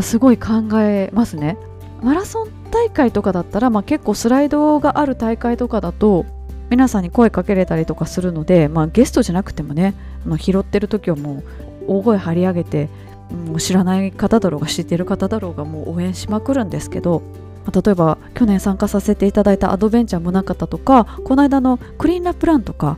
[0.02, 1.58] すごい考えますね。
[2.04, 6.26] マラソン大会とかだったら、まあ、結構スライドがある大会とかだと
[6.70, 9.94] 皆さんに声かけれたりとかするので、まあ、ゲストじゃなくてもね
[10.26, 11.44] あの拾ってる時はもう
[11.88, 12.90] 大声張り上げて
[13.32, 17.22] もう知らない方だろうが知ってる方だろうがもう応援しまくるんですけど、
[17.74, 22.98] 例えば去年参加させていただいたアドベンチャー宗方とかこの間のクリーンラップランとかやっ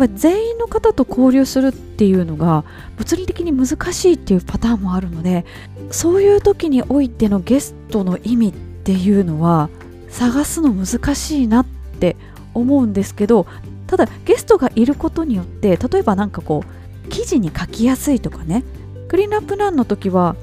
[0.00, 2.64] ぱり全員の方と交流するっていうのが
[2.96, 5.44] 物理的に難しいっていうパターンもあるので
[5.90, 9.70] そういう時においてのゲストの意味っていうのは
[10.08, 11.66] 探すの難しいなっ
[12.00, 12.16] て
[12.54, 13.46] 思うんですけど
[13.86, 18.64] ただゲストがいることによって例えば何かこう記事に書きやすいとかね
[19.08, 20.36] クリーンアップランの時は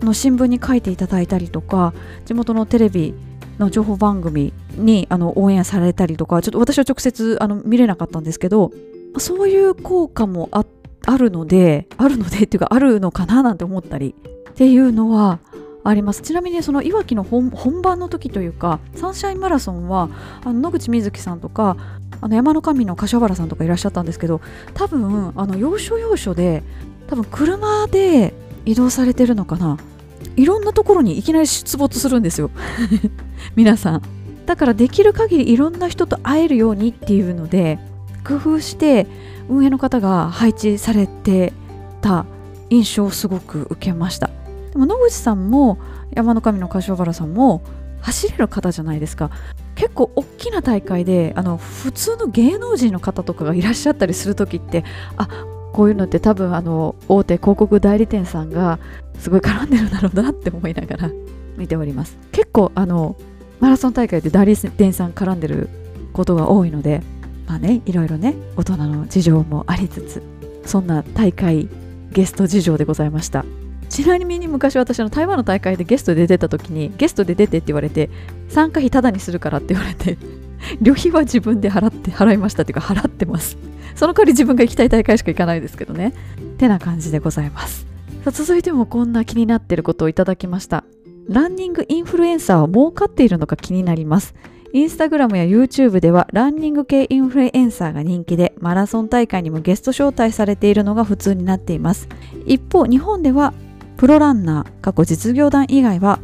[0.00, 1.92] の新聞に書いていただいたりとか
[2.24, 3.14] 地元のテレビ
[3.58, 8.72] の情報番組にあの応援されたりとかちょっと私は直接あの見れなかったんですけど
[9.18, 10.64] そういう効果もあ
[11.16, 14.14] るのであるのでっていうかあるのかななんて思ったり
[14.50, 15.38] っていうのは
[15.84, 16.22] あります。
[16.22, 17.50] ちなみにそのいわきの本
[17.82, 20.08] 番の時というかサンシャインマラソンは
[20.44, 21.76] あの野口みずきさんとか
[22.20, 24.40] あの山の神の柏原さんとかいらっしゃったんですけど
[24.74, 26.62] 多分あの要所要所で
[27.08, 28.32] 多分車で
[28.64, 29.78] 移動されてるのかな。
[30.36, 32.50] いろんなところにいきなり出没するんですよ。
[33.56, 34.02] 皆さん。
[34.46, 37.78] だからできる限りいろんな人と会えるようにっていうので
[38.26, 39.06] 工夫して
[39.48, 41.52] 運営の方が配置されて
[42.00, 42.26] た
[42.70, 44.30] 印象をすごく受けました。
[44.72, 45.78] でも野口さんも
[46.10, 47.62] 山の神の柏原さんも
[48.00, 49.30] 走れる方じゃないですか。
[49.74, 54.84] 結構大きな大会であの普通の芸能人の方とかがいらっしゃったりする時って
[55.16, 55.28] あ
[55.72, 58.78] こういうのって多分あの大手広告代理店さんが
[59.18, 61.10] すごい絡んでるんだろうなって思いながら
[61.56, 62.18] 見ております。
[62.32, 63.16] 結構あの
[63.60, 65.68] マラソン大会で代理店さん絡んでる
[66.12, 67.02] ことが多いので
[67.46, 70.22] まあねいろいろね大人の事情もありつつ
[70.66, 71.68] そんな大会
[72.10, 73.44] ゲスト事情でございました。
[73.92, 78.08] ちなみに昔私の台湾の大会でゲストで出た時にゲストで出てって言われて
[78.48, 80.16] 参加費タダにするからって言われて
[80.80, 83.58] 旅費は自分で払って払いましたっていうか払ってます。
[83.94, 86.14] その代わり自分が行きたい大会しか行かないですけどね。
[86.56, 87.86] てな感じでございます。
[88.24, 90.84] さあ続いてもこんな気になってることをいただきました。
[91.28, 94.34] ランニングインフルエンサーは儲かっているのか気になります。
[94.72, 102.08] インスタグラムや YouTube ではランニング系インフルエンサーが人気でマラソン大会にもゲスト招待されているのが普通になっています。
[102.46, 103.52] 一方日本では
[104.02, 106.18] プロランナー過去実業団以外は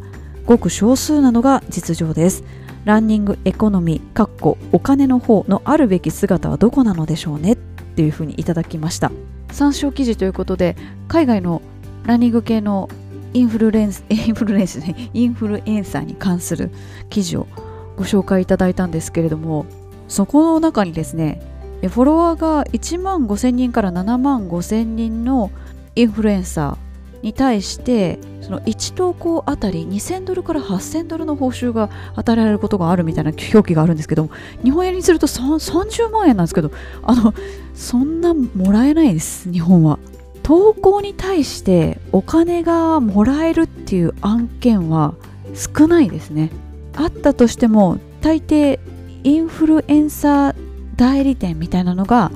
[0.45, 2.43] ごく少数なのが実情です。
[2.83, 7.53] ランニングエコノミーお金の方のあるべき姿はどこなのでしょうね？
[7.53, 9.13] っていうふうにいただきました。
[9.53, 10.75] 参照記事ということで
[11.07, 11.61] 海外の
[12.03, 12.89] ランニング系の
[13.33, 14.81] インフルエンス インフルエンス
[15.13, 16.71] インフルエンサーに関する
[17.09, 17.47] 記事を
[17.95, 19.65] ご紹介いただいたんですけれども
[20.09, 21.41] そこの中にですね
[21.81, 25.49] フォロワーが1万5000人から7万5000人の
[25.95, 26.88] インフルエンサー
[27.21, 34.31] に対してその1投稿あたり2000ドルから8000ドルの報酬が与えられることがあるみたいな表記があるんですけども
[34.63, 36.71] 日本円にすると30万円なんですけど
[37.03, 37.33] あの
[37.75, 39.99] そんなもらえないです日本は。
[40.41, 45.13] 投稿に対してお金がもらえるっていう案件は
[45.53, 46.49] 少ないですね。
[46.95, 48.79] あったとしても大抵
[49.23, 50.55] インフルエンサー
[50.95, 52.31] 代理店みたいなのが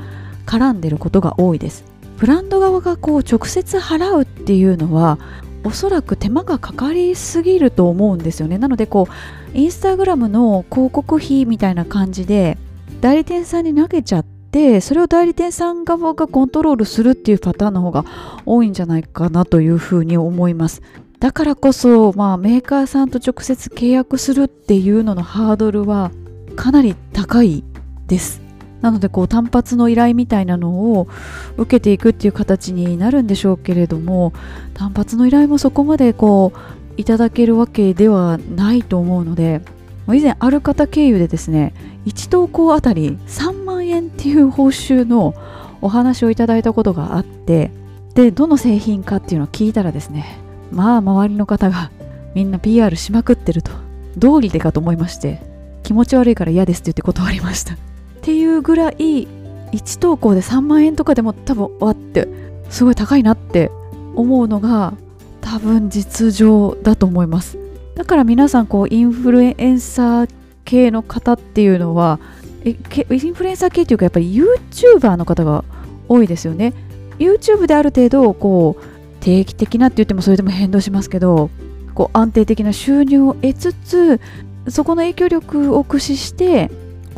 [0.45, 1.92] 絡んでることが多いです。
[2.23, 5.19] ブランド側がこう直接払うっていうのは
[5.65, 8.57] おそらく手間がかかりすぎると思うんですよね。
[8.57, 9.09] なのでこ
[9.53, 12.57] うインスタグラムの広告費みたいな感じで
[13.01, 18.05] 代理店さんに投げちゃってそれを代理店さん側がコントロールするっていうパターンの方が
[18.45, 20.81] 多いんじゃないかなというふうに思います。
[21.19, 26.09] だからこそ、まあ、メーカーさんと直接契約するっていうののハードルは
[26.55, 27.65] かなり高い
[28.07, 28.42] です。
[28.83, 31.07] なのでこう単発の依頼みたいなのを
[31.55, 34.33] 受けていくっていう形になるんでしょうけれども
[34.73, 39.61] 単発の依頼もそこまでこういただけるわけではないと思うので
[40.09, 41.73] 以前ある方経由でですね
[42.07, 45.33] 1投稿あたり3万円っていう報酬の
[45.79, 47.71] お話をいただいたことがあって
[48.15, 50.39] でどの製品かっていうのを聞いたらですね
[50.73, 51.89] まあ周りの方が
[52.35, 53.71] みんな PR しまくってると
[54.17, 55.41] 道理でかと思いまして
[55.83, 57.92] 気持ち悪いから嫌ですって言って断りました。
[58.23, 59.27] っていうぐらい
[59.73, 62.29] 1投稿で3万円とかでも多分わって
[62.69, 63.69] すごい高いなって
[64.15, 64.93] 思うのが
[65.41, 67.57] 多分実情だと思います。
[67.95, 70.29] だから皆さんこうインフルエンサー
[70.63, 72.21] 系の方っていうのは
[72.63, 72.77] え
[73.11, 75.65] インフルエンサー系っていうかやっぱり YouTuber の方が
[76.07, 76.73] 多いですよね。
[77.19, 78.83] YouTube である程度こう
[79.19, 81.49] 定期的なって言ってもそれでも変動しますけど
[81.93, 84.21] こう安定的な収入を得つつ
[84.69, 86.71] そこの影響力を駆使して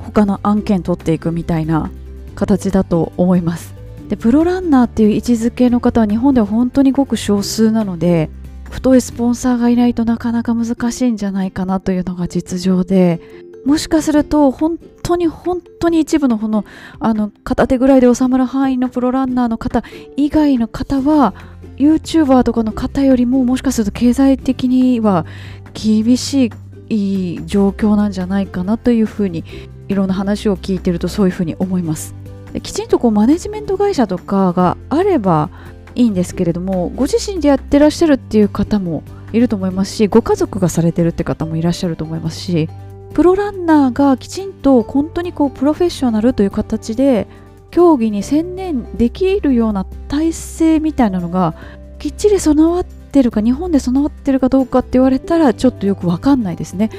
[0.05, 1.91] 他の案件取っていくみたいな
[2.35, 3.75] 形だと思います。
[4.09, 8.29] でプロランナーっていう位置づけの方は日本では本当にごく少数なので
[8.69, 13.19] 太いスポンサーがいないとなかなか難しいんじゃないかなというのが実情で
[13.65, 16.65] もしかすると本当に本当に一部のこの
[16.99, 19.83] あの片手ぐらいで収まる範囲のプロランナーの方
[20.17, 21.33] 以外の方は
[21.77, 25.25] YouTuber とかの方よりももしかすると経済的には
[25.73, 26.51] 厳し
[26.89, 29.43] い状況なんじゃないかなというふうに
[29.87, 32.15] いろんな話を聞いてるとそういうふうに思います。
[32.61, 35.49] きちんとこうマネジメント会社とかがあれば
[35.95, 42.69] いいんですけれどもご自身でやってらっしゃるっていう方もいると思いますしご家族がされてるって方もいらっしゃると思いますし
[43.13, 47.27] プロランナーがきちんと本当にこうプロフェッショナルという形で
[47.71, 51.55] 競技に専念できるような体制みたいなのが
[51.99, 56.89] きっちり備わってるか日本で備わってるかどうかって言われたらちょっとよくわかんないですね。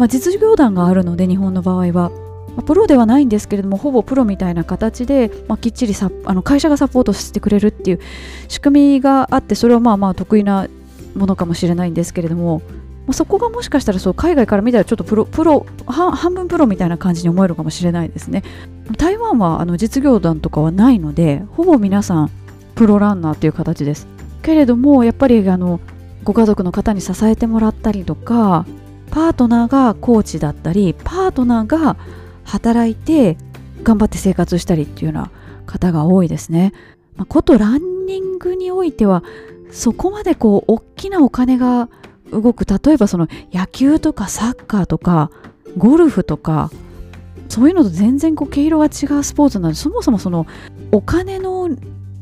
[0.00, 2.10] まあ、実業団があるので日本の場合は。
[2.56, 8.00] まあ、プロではないんですけれどもほぼプロみたいな形で、まあ、きっちりさあの会社がサポートしてくれるっていう
[8.48, 10.66] 仕組みがあってそれはまあまあ得意な
[11.14, 12.60] ものかもしれないんですけれども、
[13.06, 18.42] まあ、そこがもしかしたらそう海外から見たらちょっとプロプロ半分プロみたいな感じに思えるかもしれないですね。
[18.96, 22.30] 台湾はあの実業団とかはないのでほぼ皆さん
[22.74, 24.08] プロランナーという形です。
[24.42, 25.78] けれどもやっぱりあの
[26.24, 28.66] ご家族の方に支えてもらったりとか
[29.10, 31.96] パートナーがコーチだったりパートナーが
[32.44, 33.36] 働いて
[33.82, 35.30] 頑張って生活したりっていうような
[35.66, 36.72] 方が多いですね。
[37.16, 39.22] まあ、ことランニングにおいては
[39.70, 41.88] そこまでこう大きなお金が
[42.32, 45.30] 動く例えばその野球とかサッカーとか
[45.76, 46.70] ゴルフとか
[47.48, 48.88] そういうのと全然こう毛色が違
[49.18, 50.46] うスポーツなのでそもそもその
[50.92, 51.68] お金の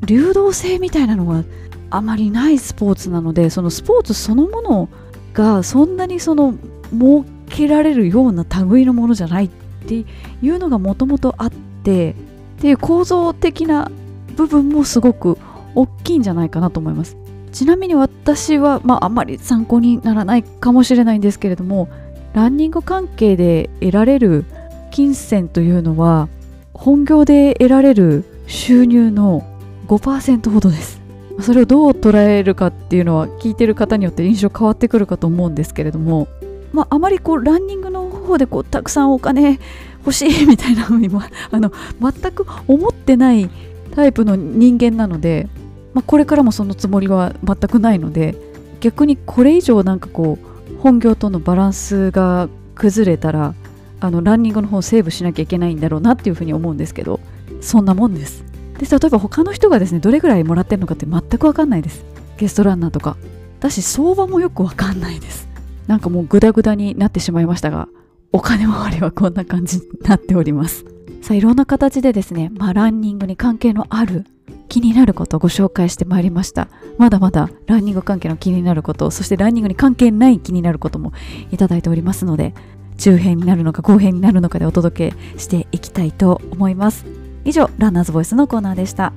[0.05, 1.45] 流動性みたいなのが
[1.91, 4.89] あまりないスポーツなのでそのスポーツそのもの
[5.33, 6.55] がそんなにその
[6.93, 9.49] 設けられるような類のものじゃないっ
[9.87, 10.05] て
[10.43, 12.15] いうのがもともとあって
[12.59, 13.91] っていう構造的な
[14.37, 15.39] 部分もすごく
[15.75, 17.17] 大きいんじゃないかなと思います。
[17.53, 21.89] ちなみに私は、まあ、あんまり参考にならないかもしれないんですけれども
[22.35, 24.45] ランニング関係で得られる
[24.91, 26.29] 金銭というのは
[26.75, 29.45] 本業で得られる収入の
[29.89, 31.01] 5%ほどです。
[31.41, 36.27] それをどう捉えるかっていうのは聞いてる方によって印象変わってくるかと思うんですけれども
[36.73, 39.59] まあ、あまりこうランニングの方でこうたくさんお金
[40.01, 43.49] 欲しいみたいなのにも あの全く思ってない
[43.95, 45.49] タイプの人間なので、
[45.95, 48.37] まあ、これからもそのつもりは全くないので
[48.81, 53.55] 逆にこれ以上なんかこう本業とのバランスが崩れたら
[54.01, 57.19] あのランニングの方をセーブしなきゃいけないんだろうなっていうふうに思うんですけど
[57.61, 58.45] そんなもんです。
[58.79, 62.05] で例えば他の人がですねどれぐらいもらってるのかって全く分かんないです。
[62.37, 63.17] ゲストランナーとか。
[63.59, 65.48] だし相場もよく分かんないです。
[65.89, 67.89] なんかもうグダグダになってしまいましたが、
[68.31, 70.85] お金回りはこんな感じになっております。
[71.23, 74.25] さあ、いろんな形でですね、まあ、ランニングに関係のある
[74.69, 76.69] 気になることをご紹介してまいりました。
[76.99, 81.13] まだまだランニング関係の気になること、そしてランニングに関係ない気になることも
[81.51, 82.55] いただいておりますので、
[82.99, 87.07] 中編になるのか後編になるのかでお届けしていきたいと思います。
[87.45, 89.15] 以上、ランナーズボイスのコーナーでした。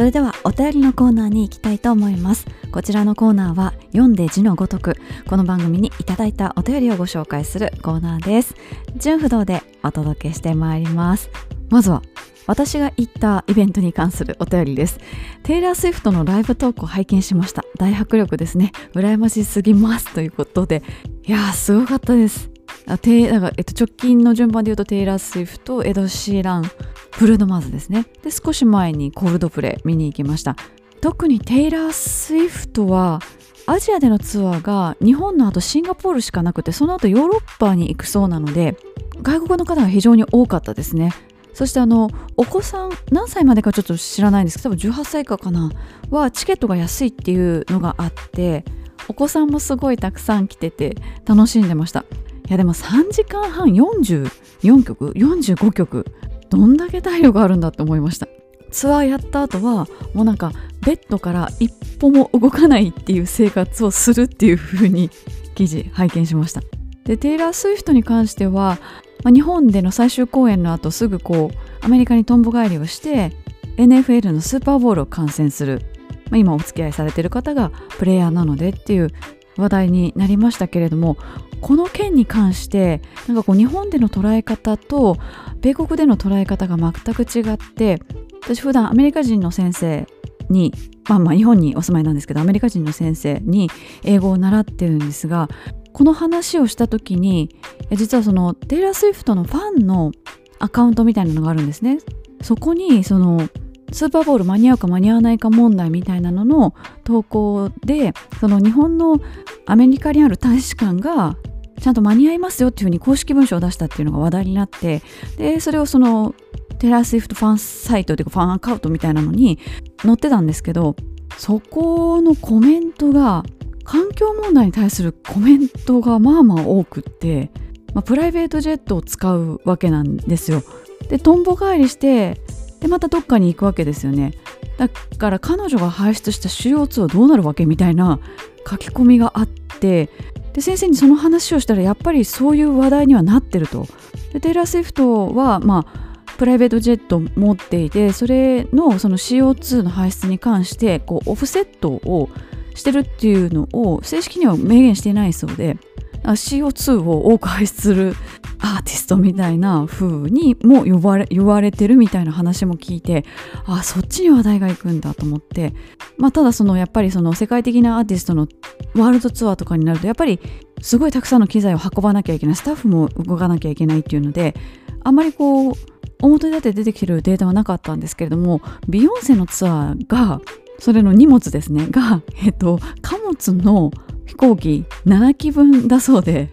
[0.00, 2.46] それではお便りのコーナーに行きたいと思います。
[2.72, 4.96] こちらのコーナーは読んで字のごとく
[5.28, 8.54] この番組にいただいたお便りをご紹介するコーナーです。
[8.96, 11.28] 純不動でお届けしてまいります。
[11.68, 12.00] まずは
[12.46, 15.00] 私が行ったイベントに関するお便りです。
[15.42, 17.66] テイラー・スウィフトのライブトークを拝見しました。
[17.76, 18.72] 大迫力ですね。
[18.94, 20.82] 羨ましすぎますということで。
[21.26, 22.50] いやーすごかったです。
[22.86, 26.70] あテなんか、えっと、直近の順番で言うとテイラー・スウィフトエド・シーラン
[27.18, 28.06] ブルーノ・マーズですね。
[28.22, 30.56] で少し前にコールドプレイ見に行きました。
[31.00, 33.20] 特にテイラー・スウィフトは
[33.66, 38.76] アジアでのツアーが日本の後シンガポールしかなくてその後ヨーロッパに行くそうなので
[39.22, 41.12] 外国の方が非常に多かったですね。
[41.54, 45.70] そしてあのお子さん何歳までかちょっと知らないんですけど多分18歳以下かな。
[46.10, 48.64] はチケットが安いっていうのがあって
[49.08, 50.96] お子さんもすごいたくさん来てて
[51.26, 52.04] 楽しんでました。
[52.48, 56.06] いやでも3時間半44曲？45曲
[56.50, 58.28] どんだけ体力あるんだって思いました。
[58.70, 60.52] ツアーやった後はもうなんか
[60.84, 65.10] ベッドから一歩も動かないっていう生活をするっていう風に
[65.54, 66.62] 記事拝見しました。
[67.04, 68.78] でテイラー・スウィフトに関しては、
[69.24, 73.32] まあ、日本での最終公演の後すぐこうアメリカにとんぼ返りをして
[73.76, 75.82] NFL のスーパーボールを観戦する、
[76.30, 79.08] まあ、今お付き合いされてる方がプレイヤーなのでっていう
[79.56, 81.16] 話題になりましたけれども
[81.60, 85.16] この件に関してなんかこう日本での捉え方と
[85.60, 88.00] 米国での捉え方が全く違って
[88.42, 90.06] 私普段アメリカ人の先生
[90.48, 90.72] に
[91.08, 93.70] まあまあ日本にお住まいなんですけどアメリカ人の先生に
[94.04, 95.48] 英語を習ってるんですが
[95.92, 97.54] この話をした時に
[97.92, 100.12] 実はそのテイラー・スウィフトのファンの
[100.58, 101.98] アカウントみたいなのがあるんですね。
[102.42, 103.48] そこにその
[103.92, 109.20] スーパーボール間に合うか間に合わないか問題みたいなのの投稿でその日本の
[109.66, 111.36] アメリカにある大使館が
[111.80, 115.02] ちゃんと間に合いますよっていうふうに公式文書を出したっていうのが話題になって
[115.36, 116.34] でそれをその
[116.78, 119.58] テラー・スウィフトファンサイトというかファンアカウントみたいなのに
[120.02, 120.96] 載ってたんですけど
[121.36, 123.44] そこのコメントが
[123.84, 127.50] 環境問題に対するコメントがまあまあ多くって、
[127.94, 130.62] まあ、プライベートジェットを使うわけなんですよ。
[131.08, 132.40] でとんぼ返りして
[132.80, 134.34] でまたどっかに行くわけですよね。
[134.78, 138.20] だから彼女が排出した CO2 はどうなるわけみたいな
[138.68, 140.08] 書き込みがあって
[140.52, 143.86] で先生にその話をしたらやっぱりそういう話題にはなってると。
[144.32, 152.30] でテイラー・スウィフトはまあプライベートジェットを持っていてそれのその CO2 の排出に関してこうオフセットを
[152.74, 155.76] してるっていうのを正式には明言していないそうで
[156.22, 158.14] CO2 を多く排出する
[158.58, 163.24] アーティストみたいな風にも呼ばれ言われてるみたいな話も聞いて
[163.64, 165.72] あそっちに話題が行くんだと思って
[166.18, 168.48] まあただそのやっぱりその世界的なアーティストの
[168.94, 170.40] ワールドツアーとかになるとやっぱり
[170.82, 174.54] すごいたくさんの機材を運ばなきゃいけないスタッフも動かなきゃいけないっていうので
[175.02, 175.74] あまりこう
[176.22, 180.40] 表立って出てきてるデータはなかったんですけれどもビヨンセのツアーが
[180.78, 183.90] それの荷物ですねが、えっと、貨物の
[184.30, 186.50] 飛行機7機分だそうで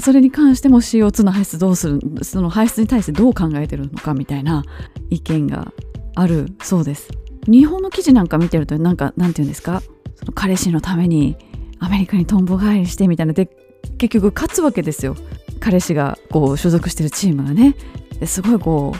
[0.00, 4.64] それに関しても CO2 の排出どうするその排出に対してどう考えてるのかみたいな
[5.10, 5.72] 意見が
[6.14, 7.10] あるそうです。
[7.46, 9.82] 日本の記事なんか見てるとなんかなんて言うんですか？
[10.16, 11.36] その彼氏のために
[11.80, 13.50] アメリカにとんぼ返りしてみたいなで
[13.98, 15.14] 結局勝つわけですよ。
[15.60, 17.76] 彼氏がこう所属してるチームがね。
[18.24, 18.94] すごいこ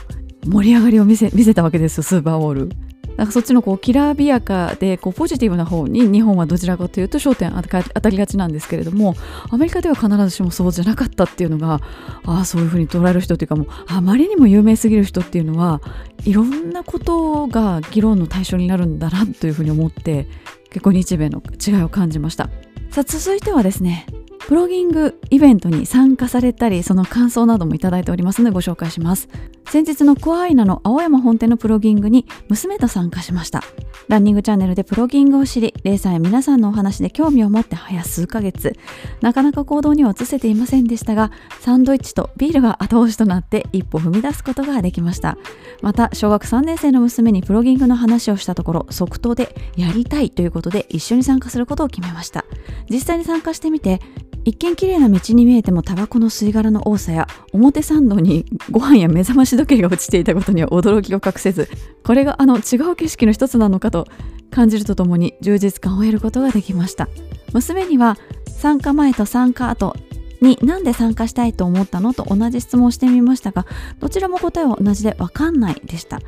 [0.45, 2.71] う盛り上がりを見せ見せたわけですよスーパーボール。
[3.19, 9.17] なんかそっちのこうきらびやかでこうポジティブな方に日本はどちらかというと焦点当たりがちなんですけれども
[9.51, 11.81] アメリカでは必ずしもそうじゃなかったっていうのが
[12.25, 15.83] あそういうふうに捉える人というかもうあまりにも有名すぎる人っていうのは
[16.25, 20.29] いろんなことが議論の対象になるんだなというふうに思って
[20.71, 22.51] 結構日米の違いを感じました。
[22.93, 24.07] さあ続いてはですね
[24.49, 29.29] プロギングイベントに参加されたりその感想などもいただいておりますのでご紹介します。
[29.69, 33.63] 先日のクワアイナの青山本店のプロギングに娘と参加しました。
[34.09, 38.73] ランニングチャンネルでプロギングを知りレイさんや皆さんのお話で興味を持って早数ヶ月。
[39.21, 41.31] なかなか行動には移せていませんでしたが
[41.61, 45.37] サンドイッチとビールが後押しとなって一歩踏み出すことができました。
[45.83, 52.47] また小学3年生の娘にプロギングの話をしたところ即答でやりたいということで一緒に参加することを決めました。
[52.89, 54.01] 実際に参加してみて
[54.49, 61.69] 一見綺麗な道に見えてもタバコの吸い殻の多さや表参道にご飯や目覚まし時計が落ちていたことには驚きを隠せず
[62.03, 64.07] これがあの違う景色の一つなのかと
[64.51, 67.09] 感じるとともに充実感を得ることができました。
[67.53, 68.17] 娘には
[68.49, 69.95] 参加前と参加後
[70.41, 73.67] に何で参加したいと思ったのと同じ質問をしてみましたが
[73.99, 76.21] どちらも答えは同じで分かんないでした。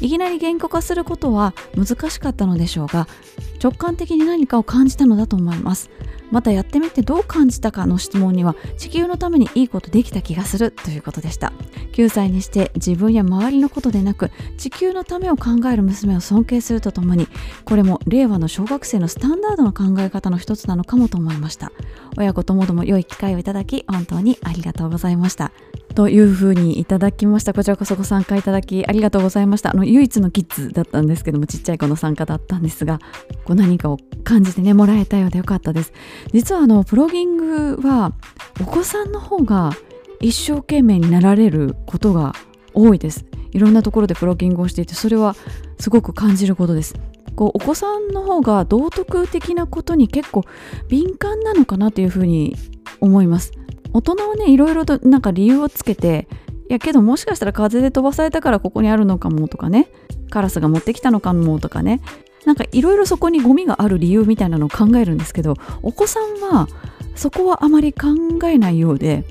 [0.00, 3.06] いきなり言語化することは難しかったのでしょうが
[3.62, 5.90] 直感的に何かを感じたのだと思います。
[6.30, 11.52] またやってみてどう感じたかの質問には地球のためにいいことできた気がするということでした。
[11.92, 17.28] 9歳にして自分や周りのことでなく地球のためを考える娘を尊敬するとともに
[17.64, 21.70] これも令和の小学生のスタンダードの考え方の一つなのかもと思いました。
[22.16, 25.52] 親子ともども良い機会をいただき本当にありがとうございました。
[25.94, 27.52] というふうにいただきました。
[27.52, 29.70] こちらこそご参加いただきありがとうございました。
[29.70, 32.98] あの唯一のキッズだったんですけどもちっちゃい子の参加だったんですが
[33.44, 35.92] こう何かを感じてねもらえたようでよかったです。
[36.32, 38.12] 実はあのプロギングは
[38.60, 39.70] お子さんの方が
[40.20, 42.34] 一生懸命になられることが
[42.72, 43.24] 多いです。
[43.52, 45.36] いろんなところでプロギングをしていてそれは
[45.78, 46.94] すごく感じることです。
[47.36, 50.42] こうお子さんの方が道徳的なことに結構
[50.88, 52.56] 敏感なのかなというふうに
[53.00, 53.52] 思います。
[53.94, 56.28] 大人はねいろいろとなんか理由をつけて
[56.68, 59.88] いやけどもしかしたら風で飛ばされたからここにあるのかもとかね
[60.30, 62.00] カラスが持ってきたのかもとかね
[62.44, 66.68] なんかいろいろそこにゴミがある理由みたいなのを考えるんですけどお子さんは
[67.14, 68.08] そこはあまり考
[68.48, 69.24] えないようで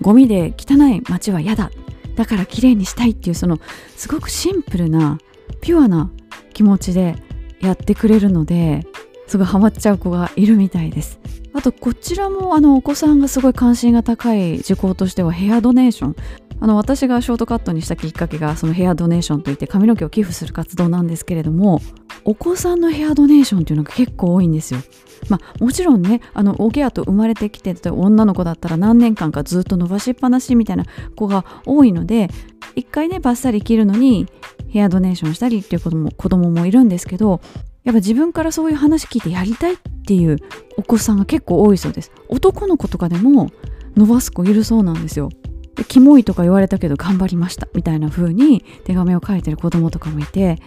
[0.00, 1.70] ゴミで汚い街は嫌だ
[2.14, 3.58] だから綺麗にしたいっていうその
[3.96, 5.18] すごくシンプルな
[5.60, 6.10] ピュアな
[6.52, 7.16] 気持ちで
[7.60, 8.86] やってくれるので
[9.26, 11.20] すごいハマっちゃう子がいるみたいです
[11.52, 16.16] あとこちらもあのお子さんがすごい関心が高い事項としてはヘアドネーション
[16.60, 21.80] あの私がショートカットにしたきっかけがそのヘアドネーションといって髪の毛を寄付する活動なんですけれども
[22.24, 24.80] お子さんのヘアドネーションっていうのが結構多いんですよ。
[25.28, 30.84] まあ、もちろんねあのおぎやと生まれてきて例えば女の子だったら何年間かずっと伸ばしっぱなしみたいな
[31.16, 32.28] 子が多いので
[32.74, 34.26] 一回ねバッサリ切るのに
[34.68, 37.40] ヘアドネーションしたりっていう子も子供もいるんですけど
[37.84, 39.76] やっぱ自分からそういう話聞いてやりたいっ
[40.06, 40.38] ていう
[40.76, 42.10] お子さんが結構多いそうです。
[42.28, 43.50] 男の子とかでも
[43.96, 45.28] 伸ばす子いるそうなんですよ。
[45.76, 50.58] でキモいとか言われたけど頑張りましたみたいな風に手紙を書いてる子供とかもいて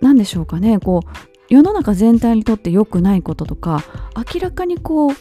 [0.00, 0.78] 何でしょうかね。
[0.78, 1.08] こう
[1.48, 3.84] 世の中全体にとって良くないこととか
[4.34, 5.12] 明らかにこう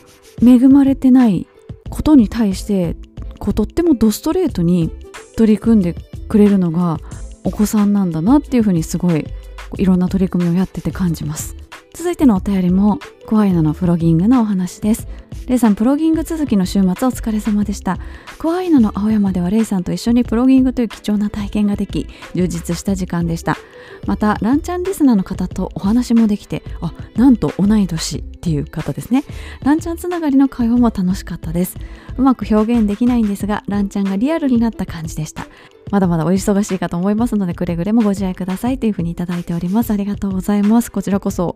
[0.41, 1.47] 恵まれてない
[1.89, 2.95] ことに対して
[3.39, 4.89] こうとってもドストレートに
[5.35, 5.93] 取り組んで
[6.29, 6.99] くれるのが
[7.43, 9.27] お子さんなんだなっていうふうにすごい
[9.77, 11.55] いろんな取り組みをやってて感じます。
[11.93, 12.97] 続いてのお便りも
[13.27, 15.07] クワイナのプロギングのお話です。
[15.47, 17.99] レイさんプロギング続きの週末お疲れ様でした。
[18.39, 23.57] クワイナの青山ではレイさんと一緒にプロギングという貴重な体験ができ充実した時間でした。
[24.07, 29.23] またランチャンリスナーの方とお話もできてあなんと同い年っていう方ですね。
[29.63, 31.77] ランチャンつながりの会話も楽しかったです。
[32.17, 35.45] うまく表現できないんですがランチャンがリアルになった感じでした。
[35.93, 39.91] まだまだお忙しいかと思いますのでくれぐれもご自愛くださいというふうにいただいております。
[39.91, 40.91] ありがとうございます。
[40.91, 41.55] こちらこそ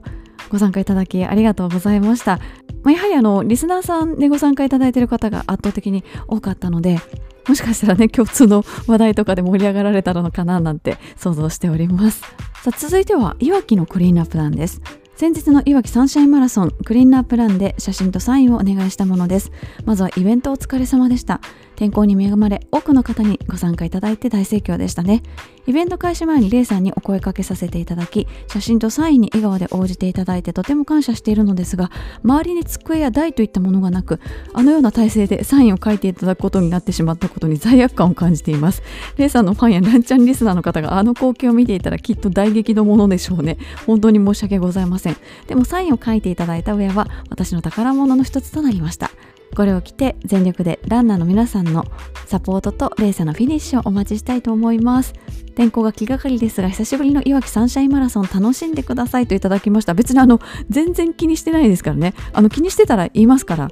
[0.49, 2.39] ご参加いただきありがとうございました、
[2.83, 6.99] まあ、やはりあのリスナーさんでご参加いただいている方が圧倒的に多かったので
[7.47, 12.19] もしかしたらね共通の話題とかで盛り上がられたのかななんて想像しております。
[12.19, 12.27] さ
[12.67, 14.83] あ続いてはいわきのクリーンアップランです。
[15.15, 19.51] 先日のいわきサンシャインマラソンクリーンアップランで写真とサインをお願いしたものです。
[19.83, 21.41] まずはイベントお疲れ様でした。
[21.77, 25.21] 天候に恵まれ多くの方にご参加いただいて大盛況でしたね。
[25.67, 31.91] イベント開始前にレイさんにお声かけさせていただき写真とサインに笑顔で応じていただいてとても感謝しているのですが
[32.23, 34.19] 周りに机や台といったものがなく
[34.53, 38.81] あのような体勢でサインを書いていただくことになってしまったことに罪悪感を感じています。
[39.17, 43.57] レイさんのファンやランチャンリスナーの方があの光景を見ていたらきっと大激怒ものでしょうね。
[43.85, 45.17] 本当に申し訳ございません。
[45.47, 49.11] でもサインを書いていただいた上は私の宝物の一つとなりました。
[49.55, 51.85] これを着て全力でランナーの皆さんの
[52.25, 55.13] サポートとレーサーのフィニッシュをお待ちしたいと思います。
[55.55, 59.93] 天候が気がかりですが久しぶりのいわきサンシャインマラソン楽しんでくださいといただきました。
[59.95, 60.39] 別にあの
[60.69, 62.13] 全然気にしてないですからね。
[62.33, 63.67] あの気にしてたら言いますから。
[63.67, 63.69] い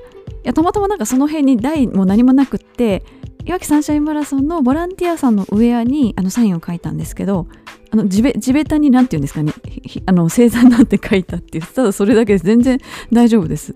[0.47, 3.03] やたまたまなんかその辺に台も何もなくって
[3.45, 7.47] いわきサンシャインマラソンのボランティアさんのウェアにあのサインを書いたんですけど
[7.91, 9.53] あの地べ地べたに何て言うんですかね。
[10.07, 12.79] あの星座なんて書いたっていうただそれだけで全然
[13.11, 13.73] 大丈夫です。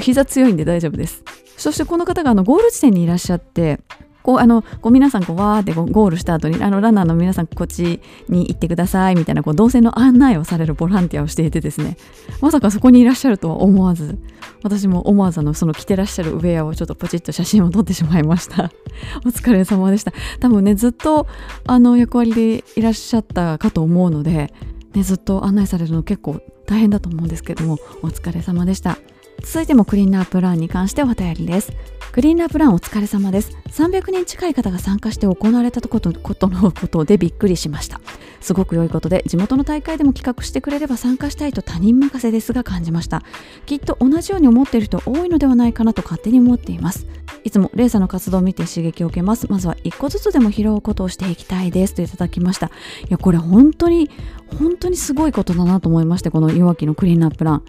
[0.00, 1.22] 膝強いんで大丈夫です。
[1.56, 3.80] そしてこの方があのゴール地点にいらっしゃって
[4.26, 11.96] こうあのこう皆さんこうわーってゴールした後にあのランナーの皆さんこっちに行ってくださいみたいなこう動線の案内をされるボランティアをしていてですね。
[12.40, 14.18] まさかそこにいらっしゃるとは思わず
[14.64, 18.72] 私も思わずのその着てらっしゃるウェアをちょっとポチッと写真を撮ってしまいました。
[19.24, 20.12] お疲れ様でした。
[20.40, 21.28] 多分ねずっと
[21.64, 24.52] あの役割でいらっしゃったかと思うので、
[24.92, 28.98] ね、ずっと案内されるの結構大変だと思うんですけどもお疲れ様でした。
[29.42, 31.72] 続いてもクリーンナープランに関してお便りです。
[32.12, 33.50] クリーンナープランお疲れ様です。
[33.68, 38.00] 300人近い方が参加して行われたことことのことでびっくりしました。
[38.40, 43.22] すごく良いことで地元の大会でも企画してくれれば参加したいと他人任せですが感じました。
[43.66, 47.06] きっと同じように思っている人多いのではないかなと勝手に思っています。
[47.44, 49.46] いつもレーサーの活動を見て刺激を受けます。
[49.50, 51.94] まずは一個ずつでも拾うことをしていきたいです。
[51.94, 52.66] といただきました。
[52.66, 52.70] い
[53.10, 54.10] やこれ本当に
[54.58, 57.62] 本当にすごいことだなと思いましてこの弱気のクリーンナップラン。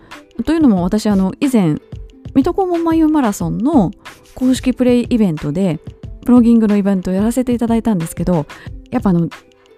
[0.45, 1.75] というのも私あの以前
[2.35, 3.91] 水戸黄門眉マラソンの
[4.35, 5.79] 公式プレイイベントで
[6.25, 8.45] プロギングのイベントをやらせていただいたんですけど
[8.91, 9.27] やっぱあの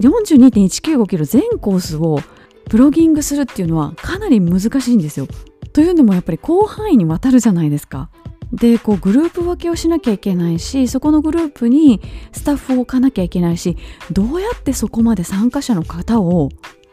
[0.02, 2.20] 42.195キロ全コースを
[2.70, 5.28] プロギングするっていうのはかなり難しいんですよ。
[5.74, 8.10] というのもやっぱり広範囲にわたるじゃないですか。
[8.54, 12.02] でこうグループ分けをしなきゃいけないしそこのグループに
[12.32, 13.78] スタッフを置かなきゃいけないし
[14.12, 16.50] どうやってそこまで参加者の方を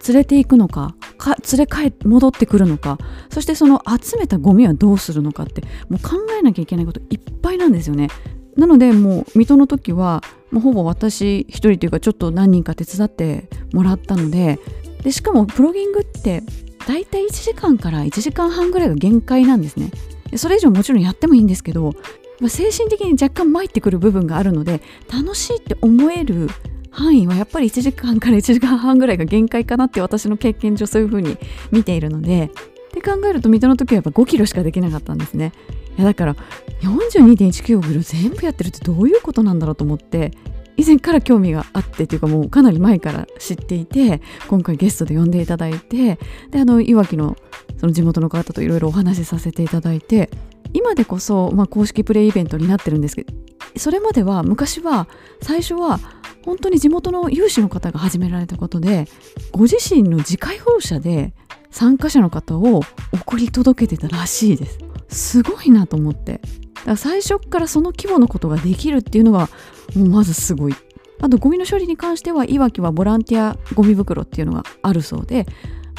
[0.09, 2.99] 連れていくのかか連れ帰戻ってくるのか
[3.31, 8.09] そしてその集めたゴミはどうするのかってもう考えなきゃいけないこといっぱいなんですよね。
[8.57, 14.59] なのでもう水戸の時はもうほぼ私一人というかちょっと何人か手伝ってもらったので
[15.03, 16.43] でしかもプロギングって
[16.87, 19.91] 大体1時間から1時間半ぐらいが限界なんですね
[20.37, 21.93] それ以上もちろんやってもいいんですけど、
[22.41, 24.81] まあ、精神的に若干参ってくる部分があるので
[25.13, 26.49] 楽しいって思える
[26.97, 31.37] 範囲はやっぱり1時間から1時間半ぐらいが限界かなって私の経験上そういう風に
[31.71, 32.51] 見ているので
[32.89, 35.53] って考えると水戸の時はやっぱ5キロしかできなかったんですね。
[35.99, 36.37] いやだから
[36.81, 40.33] 42.195キロ全部やってるってどういうことなんだろうと思って
[40.79, 46.19] 以前から興味があってというかもうかなり前から知っていて今回ゲストで呼んでいただいて
[46.51, 47.37] であのいわきの
[47.79, 50.31] その地元の方といろいろお話しさせていただいて
[50.73, 53.35] 今でこそ、まあ、公式プレイイベントになってるんですけど
[53.79, 55.09] それまでは昔は
[55.43, 56.01] 最初は
[56.45, 59.07] 本当に地元の有志の方が始められたことで
[59.53, 61.35] ご自身の自家用車で
[61.71, 64.79] 参加者の方を送り届けてたらしいです。
[65.09, 66.41] すごいなと思って。
[66.75, 69.49] だから最初からその規模のことができるっていうのが
[69.95, 70.75] もうまずすごい。
[71.21, 75.47] あとゴミの処理に関してはいわきはボランティアゴミ袋っていうのがあるそうで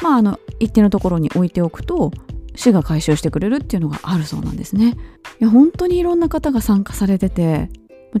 [0.00, 2.12] まああの一定のところに置いておくと
[2.58, 4.96] 市が回収してくれるっていうのがあるそうなんですね。
[5.40, 7.70] いや本当にいろんな方が参加されてて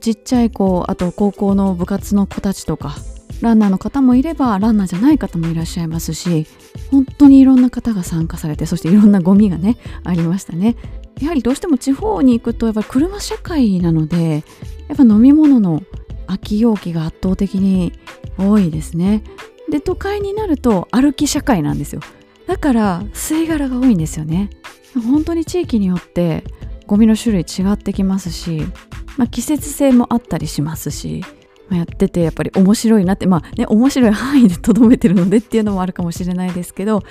[0.00, 2.94] ちっちゃい子あと高校の部活の子たちとか
[3.40, 6.46] ランナーの方もいればランナーじゃない方もいらっしゃいますし
[6.90, 10.76] 本当にいろんな方が参加されてそしていろんなゴミがねありましたね。
[11.20, 14.44] やはりどうしても地方に行くとやっぱり車社会なので
[14.86, 15.82] やっぱ飲み物の
[16.26, 17.92] 空き容器が圧倒的に
[18.38, 19.24] 多いですね。
[19.68, 22.00] で都会になると歩き社会なんですよ。
[22.48, 24.48] だから吸い殻が多いんですよね。
[24.94, 26.42] 本当に地域によって
[26.86, 28.62] ゴミの種類違ってきますし、
[29.18, 31.22] まあ、季節性もあったりしますし
[31.70, 37.02] やっててやっぱり面白いなってまあね面白い範囲でとどめてるのでっていうのもあるかもしれないですけど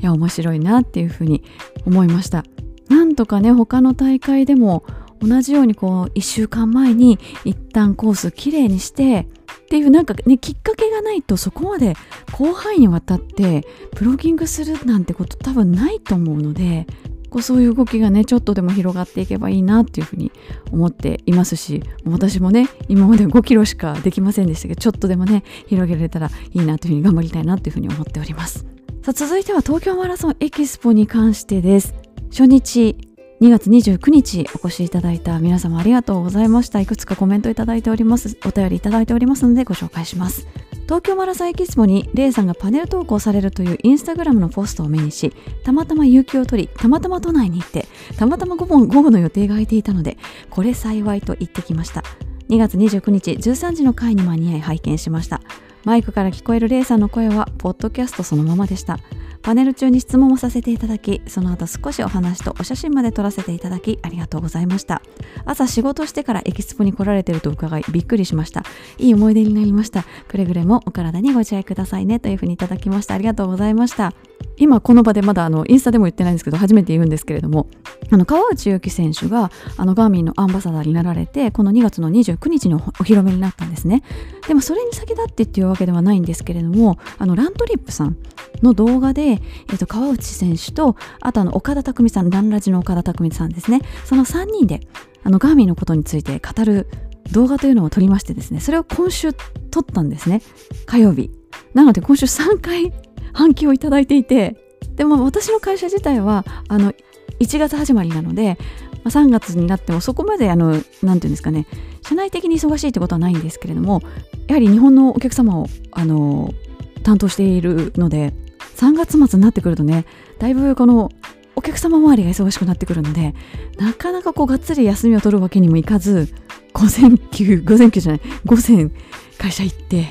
[0.00, 1.44] いや面白いなっていうふうに
[1.84, 2.44] 思いました。
[2.88, 4.84] なんとかね他の大会でも
[5.20, 9.26] 同じようにこう1週間前に一旦コースきれいにして
[9.66, 11.94] っていうなんかねきっかけがないとそこまで
[12.36, 16.86] 広範囲にわたってプロギングするなんてこと多分ないと思うので
[17.30, 20.30] こうそういう動きがねちょっとでも広がっていけばいいなっていうふうに
[20.70, 28.66] 思っていますし私もね今まで5キロしかできませんでしたけどちょっとでもね広げられたらいいなというふうに頑張りたいなというふうに思っております。
[29.02, 31.94] さあ続いては東京マラソンエキスポに関してです。
[32.30, 32.96] 初日
[33.38, 36.80] 2月29日お越しいただいた皆様ありがとうございました。
[36.80, 38.38] いくつかコメントいただいております。
[38.46, 40.48] お便りいただいておりますのでご紹介します。
[40.84, 45.32] 東京マラソンエキスポにレイさんがパネル投稿されるというインスタグラムのポストを目にし
[45.64, 50.16] たまたま有給を取りたまたま都内に行ってたまたま午後午後の予定が空いていたので
[50.48, 52.04] これ幸いと言ってきました。
[52.48, 55.42] 2月29日13時の回に間に合い拝見しました。
[55.84, 58.98] マイクから聞こえるレイさんの声はポッドキャストそのままでした。
[59.46, 65.02] パネル中に質問もさせていただきその後少しお話とお写真まで撮らせていただきありがとうございました。
[65.44, 68.64] 朝仕事してからエキスポに来られてると伺いびっくりしました。
[68.98, 70.04] いい思い出になりました。
[70.26, 73.14] くれぐれもお体にご自愛くださいねというふうにいただきました。
[73.14, 74.14] ありがとうございました。
[74.56, 77.68] 今この場でまだあのインスタでも言ってないんですけど初めて言うんですけれども
[78.10, 84.02] あの川内優輝選手があのガーミンのアンバサダーになられてこの2月の29日にお披露目になったんですね。
[84.48, 88.16] でもそれに先立ってっていうわけではないんですけれどもあのラントリップさん
[88.62, 89.35] の動画で、
[89.68, 93.80] えー、と川内選手とあとあの岡田匠さんランラジの岡田匠さんですね。
[94.04, 94.80] その3人で
[95.24, 96.88] あのガーミンのことについて語る
[97.32, 100.42] 動画というのを撮りましてですねそれを今週撮ったんですね。
[100.86, 101.30] 火曜日。
[101.74, 102.92] なので今週3回
[103.32, 104.56] 反響をいただいていて
[104.94, 106.92] でも私の会社自体はあの
[107.40, 108.56] 1月始まりなので、
[109.04, 111.66] まあ、3月になってもそこまであの何て言うんですかね
[112.02, 114.00] 社内的に忙しいってことはないんですけれども
[114.48, 116.54] やはり日本のお客様をあの
[117.02, 118.32] 担当しているので
[118.76, 120.04] 3月末になってくるとね
[120.38, 121.10] だいぶこの
[121.56, 123.34] お客様周りが忙しくなってくるので
[123.78, 126.28] なかなかこうがっつり休みを取るわけにもいかず
[126.74, 128.90] 午前休午前休じゃない午前
[129.38, 130.06] 会社行って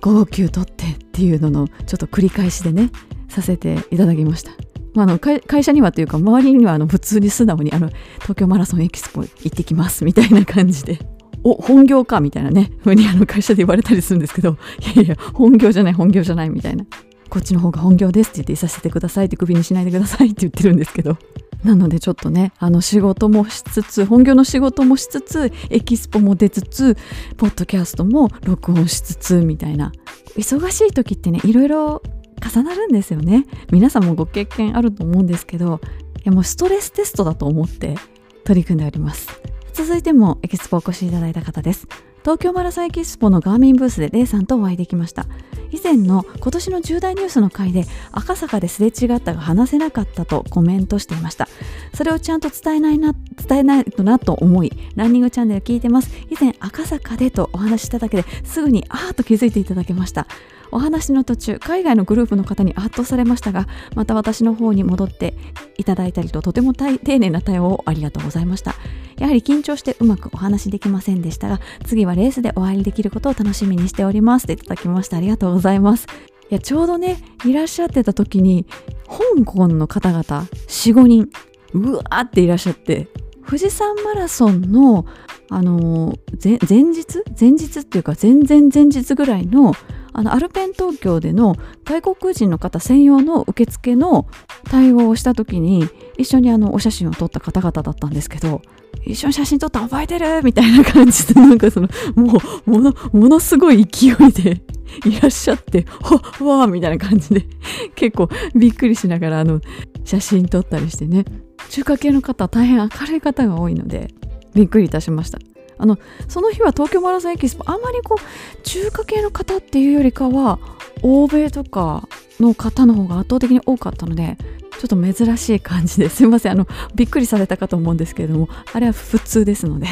[0.00, 2.90] 午後休取ってっていうののちょっと繰り返しでね
[3.28, 4.52] させていただきました。
[4.94, 7.92] まあ、会社にはというか周りには普通に素直に東
[8.36, 11.00] 京マラソンエキスポ行ってきますみたいな感じで
[11.42, 14.56] お本業かみたいなねふうに会社で言われたりするんですけど
[14.94, 16.86] いやいや本業じゃない本業じゃないみたいな
[17.34, 21.18] こっちの方が本業ですって言っていさせてくださいってクビにしないでくださいって言ってるんですけど。
[21.64, 26.94] なのでちょっとねあの仕事もしつつ本業の仕事もしつつエキスポも出つつ
[27.38, 29.90] ポッドキャストも録音しつつみたいな。
[30.36, 32.02] 忙しい時ってねいろいろ
[32.40, 33.46] 重なるんですよね。
[33.72, 35.80] 皆さんもご経験あると思うんですけど
[36.18, 37.96] いやもうストレステストだと思って
[38.44, 39.28] 取り組んでおります。
[39.72, 41.88] 続いてもエキスポお越しいただいた方です。
[42.24, 45.26] 東京マラソンエキスポのガーミンブースでレイさんとお会いできました。
[45.70, 51.48] 以前の今年の重大ニュースの回で赤坂ですれ違ったが話せなかったとコメントしていました。
[51.92, 53.12] それをちゃんと伝えないな
[53.46, 56.10] 伝えないとなと思いランニングチャンネル聞いてます。
[56.30, 60.26] 以前赤坂でとお話ししただけですぐにあーと気づいていただけました。
[60.72, 65.34] お話の途中海外のグループの方に圧倒されましたがまた私の方に戻って
[65.76, 68.74] いただいたりととても丁寧な対応をありがとうございました。
[69.18, 74.46] やはり緊張してうまくお話できませんでしたが次はレースでお会いできることを楽しみにしております。
[74.46, 75.16] といただきました。
[75.16, 76.06] ありがとうございます。
[76.50, 78.66] いやちょうどねいらっしゃってた時に
[79.06, 81.28] 香港の方々45人
[81.72, 83.08] うわーっていらっしゃって
[83.46, 85.06] 富士山マラソンの
[85.50, 87.22] あの前日？
[87.38, 89.74] 前日っていうか前々前日ぐらいの
[90.12, 94.28] あのアルペン東京での外国人の方専用の受付の
[94.64, 98.62] 対応をした時に一緒にあのお写真を撮った方々だったんですけど
[99.06, 104.62] 一緒に写真撮った覚えてるみたいな感じでなんかそのもうものものすごい勢いで
[105.04, 107.46] いらっしゃってほっわーみたいな感じで
[107.94, 109.60] 結構びっくりしながらあの
[110.04, 111.24] 写真撮ったりしてね。
[111.70, 114.12] 中華系の方大変明るい方が多いので
[114.54, 115.38] びっくりいたしました。
[115.76, 115.98] あの
[116.28, 120.60] その日は東京マラソンエキスポあまりこう中華系の方っていうよりかは
[121.02, 122.08] 欧米とか
[122.38, 124.38] の方の方が圧倒的に多かったので
[124.80, 126.24] ちょっと珍しい感じです。
[126.24, 126.52] いません。
[126.52, 129.86] あのびっくりされたかと思うんですけれどもあれは普通ですので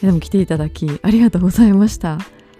[0.00, 2.18] でも来ていただきありがとうございました。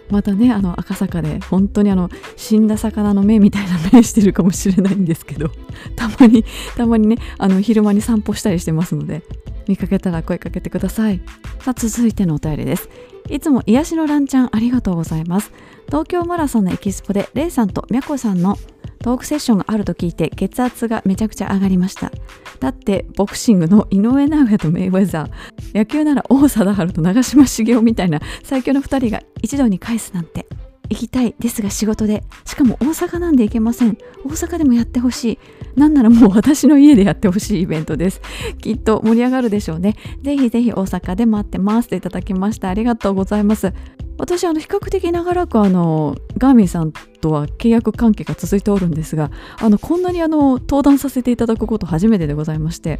[0.09, 5.49] またねあの赤坂で本当にあの死んだ魚の目みたいな目してるかもしれないんですけど
[5.95, 6.45] たまに
[6.75, 9.23] たまにねあの昼間に散歩したりしてますので
[9.67, 11.21] 見かけたら声かけてください。
[11.59, 12.89] さあ続いてのお便りです。
[13.29, 15.51] いつも癒しのランちゃんありがとうございます。
[15.87, 18.57] 東京マラソンのエキスポでレイさんとみゃこさんの
[19.03, 22.11] トークセッションがあると聞いて血圧がめちゃくちゃ上がりました。
[22.59, 30.47] だってボクシングの井上尚弥とメイウェザー野球なら王貞治と長嶋茂雄みたいな最強の2人が一堂に返すなんて
[30.89, 32.23] 行きたいですが仕事で。
[32.45, 33.97] しかも大阪なんで行けません。
[34.23, 35.39] 大阪でもやってほしい。
[35.75, 38.21] なんならもう私の家でやってほしいイベントです。
[38.61, 39.95] きっと盛り上がるでしょうね。
[40.21, 43.73] ぜひぜひ大阪で待ってますといただきましたありがとうございます。
[44.17, 52.99] 私あの比較的長らくあのガーミンさんとは契約関係が続いておるんですがあのこんなにあの登壇させていただくこと初めてでございまして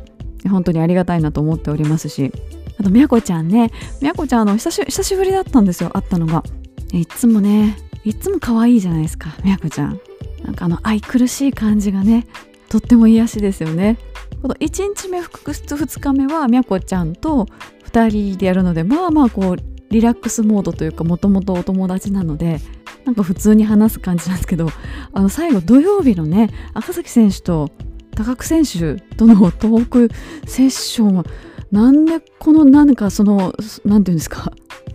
[0.49, 2.31] 本当にありがたいなと思っておりますし
[2.79, 3.71] あとみやこちゃんね
[4.01, 6.43] みやこちゃんあの久しぶりだったんですよ会ったのが。
[6.91, 9.99] いつもねいつも可愛いじゃないですかみやこちゃん。
[10.43, 12.27] なんかあの愛くるしい感じがね
[12.69, 13.97] とっても癒しですよね。
[14.41, 17.47] この1日目複数2日目はみやこちゃんと
[17.91, 22.59] 2人でやるのでまあまあこうリラックスモードというかもともとお友達なので
[23.05, 24.67] なんか普通に話す感じなんですけど
[25.13, 27.69] あの最後土曜日のね赤崎選手と
[28.15, 30.09] 高久選手とのトーク
[30.47, 31.25] セッションは
[31.71, 33.53] なんでこのなんかその
[33.85, 34.51] なんていうんですか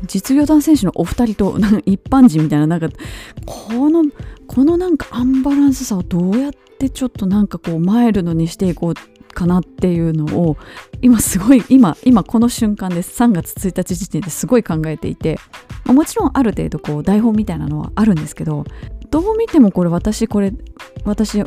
[0.07, 2.89] 実業団選手のお二人と一般人みたいななんか
[3.47, 4.05] この
[4.47, 8.95] このなんかアンバランスさをどうやってちょっとなんかこうマイルドにしていこう
[9.39, 10.57] かなっていうのを
[11.01, 13.23] 今すごい今今この瞬間です。
[13.23, 15.39] 3月1日時点ですごい考えていて
[15.87, 18.65] もちろんある程度こう台本みたいなのはあるんですけど
[19.11, 20.53] どう見てもこれ私これ
[21.05, 21.45] 私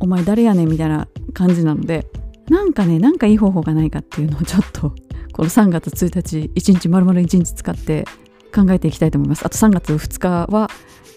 [0.00, 2.06] お前誰やねんみたいな感じなので
[2.48, 4.94] なんかねなんかいい方法がないかっていうのをちょっと
[5.32, 8.06] この3月1日1日丸々1日使って
[8.54, 9.44] 考えていきたいと思います。
[9.44, 10.70] あと3月2日は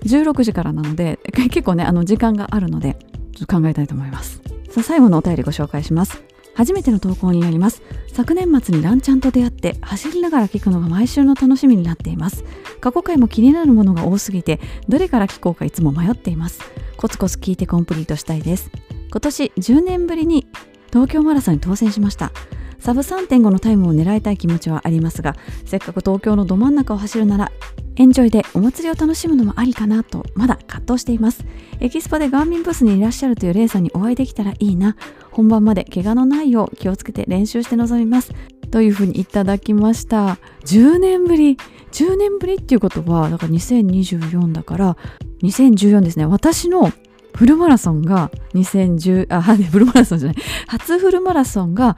[0.04, 2.98] 16時からなので結構ねあの時間があるので
[3.34, 4.42] ちょっと考えたいと思います。
[4.78, 6.22] さあ最後のお便りご紹介します。
[6.54, 7.82] 初めての投稿になります。
[8.14, 12.44] 昨年末にランちゃんと出会って走りながら聞くのが毎週の楽しみになっています。
[12.80, 16.62] 過去回も気になるものが多すぎてどれから聞こうかいつも迷っています。
[16.96, 18.70] コツコツ聞いてコンプリートしたいです。
[19.10, 20.46] 今年10年ぶりに
[20.94, 22.32] 東京マラソンに当選しました。
[22.80, 25.36] サブ3.5のタイムを狙いたい気持ちはありますが
[25.66, 27.52] せっかく東京のど真ん中を走るなら
[28.00, 31.44] エンジョイでお祭りを楽しむのもありかなとまだ葛藤しています。
[31.80, 34.96] エキスポでガーミンブースにいらっしゃるというレイさんにお会いできたらいいな。
[35.32, 38.34] 本番まで怪我のないよう気をつけて練習して臨みます。
[38.70, 40.38] というふうにいただきました。
[40.66, 41.58] 10年ぶり。
[41.92, 44.98] 10年ぶりっていうことはだから2024だから
[45.42, 46.28] 2014ですね。
[46.28, 46.92] 私の
[47.34, 49.42] フルマラソンが2010あ
[49.72, 50.38] フルマラソンじゃない。
[50.68, 51.98] 初フルマラソンが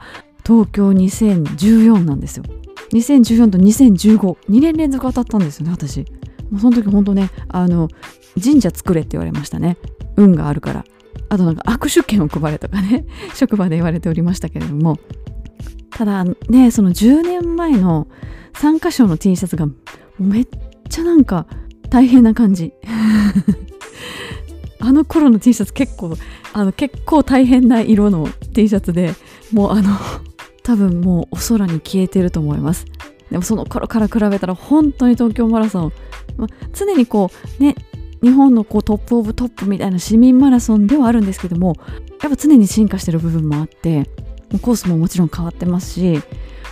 [0.50, 2.44] 東京2014なんですよ。
[2.92, 6.00] 2014と20152年連続当たったんですよね私。
[6.50, 7.88] もうその時本当ねあの
[8.42, 9.76] 神社作れって言われましたね。
[10.16, 10.84] 運があるから。
[11.28, 14.98] あとなんか握手券を配れとかね 職場で言われておりましたけれども。
[15.92, 18.08] ただねその10年前の
[18.54, 19.68] 参加賞の T シャツが
[20.18, 20.48] めっ
[20.88, 21.46] ちゃなんか
[21.90, 22.72] 大変な感じ。
[24.80, 26.16] あの頃の T シャツ結構
[26.52, 29.14] あの結構大変な色の T シャツで
[29.52, 29.90] もうあの
[30.70, 32.84] 多分もうお空に消えてると思います。
[33.28, 35.92] でもその頃から比べたら本当に東京マラソン
[36.36, 37.28] ま、常にこ
[37.58, 37.74] うね
[38.22, 41.74] 日本のこうトップオブトップみたいな市民マラソンではあるんですけども
[42.22, 44.04] やっぱ常に進化してる部分もあっても
[44.54, 46.14] うコースももちろん変わってますし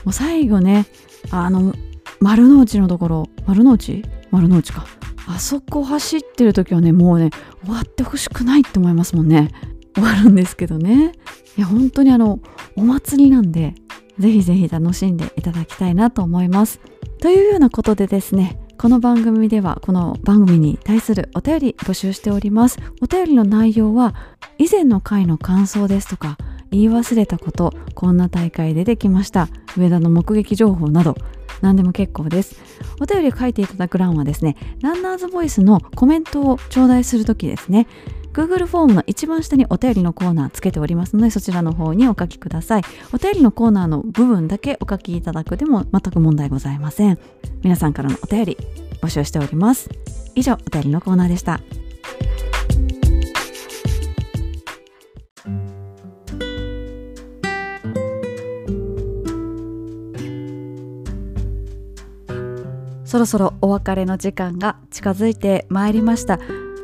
[0.04, 0.86] もう最後ね
[1.32, 1.74] あの
[2.20, 4.04] 丸の内のところ丸の内？
[4.30, 4.86] 丸の内か。
[5.26, 7.30] あそこ走ってる時はねもうね
[7.64, 9.50] 終わってほしくないって思いますもんね。
[9.94, 11.12] 終わるんですけどね。
[11.56, 12.40] いや本当にあの
[12.76, 13.74] お祭りなんで
[14.18, 16.80] ぜひぜひ楽しんでいただきたいなと思います。
[17.20, 22.78] というようなことでですねこの番組ではこの番組に対するお便り募集しております。
[23.00, 24.14] お便りの内容は
[24.58, 26.36] 以前の回の感想ですとか
[26.70, 29.48] 言い忘れたことこんな大会出てきました。
[29.76, 31.16] 上田の目撃情報など
[31.60, 32.56] 何でも結構です。
[33.00, 37.86] お便りを書いていただく欄はですねランナーズボイスのコメントを頂戴するときですね
[38.32, 42.82] Google フォームの一番下にお便りのコーナーつけておりますのでそちらの方にお書きください。
[43.12, 47.18] お便りのコーナーの部分だけお書きいただくでも全く問題ございません。
[47.62, 48.58] 皆さんからのお便り
[49.00, 49.90] 募集しております。
[50.34, 51.60] 以上お便りのコーナーでした。
[63.08, 66.38] そろそろお別れの時間が近づいてまいりました。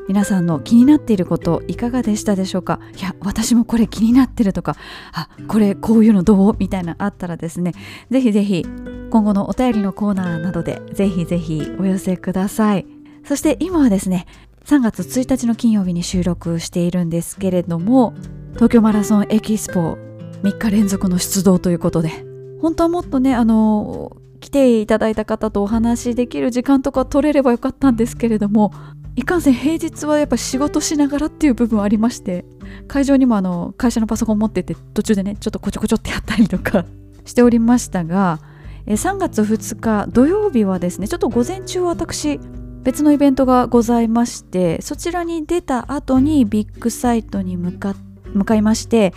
[0.08, 2.80] 皆さんの気になっていることいかがでしたでしょうか？
[2.96, 4.74] いや私もこれ気になってるとか
[5.12, 6.56] あこれこういうのどう？
[6.58, 7.72] みたいなあったらですね。
[8.10, 8.64] ぜひぜひ
[9.10, 12.86] 今後のお便りのコーナーなどでぜひぜひお寄せください。
[13.26, 14.24] そして今はですね
[14.64, 18.14] 3月1日の金曜日に収録しているんですけれども
[18.54, 19.98] 東京マラソンエキスポ
[20.42, 22.24] 3日連続の出動ということで
[22.62, 28.74] 本当はもっとねあの来ていただいた方とお話しできる時間とか取れればよかったんですけれども
[29.16, 32.44] いかんせん平日はやっぱ仕事しながらっていう部分ありまして
[32.86, 36.84] 会場にもあの会社のパソコン持ってて途中でねちょっとこちょこちょってやったりとか
[37.24, 38.38] しておりましたが
[38.86, 42.38] 3月2日土曜日はですねちょっと午前中私
[42.82, 49.14] 別のイベントがございましてそちらに出た後にビッグサイトに向かって向かいまして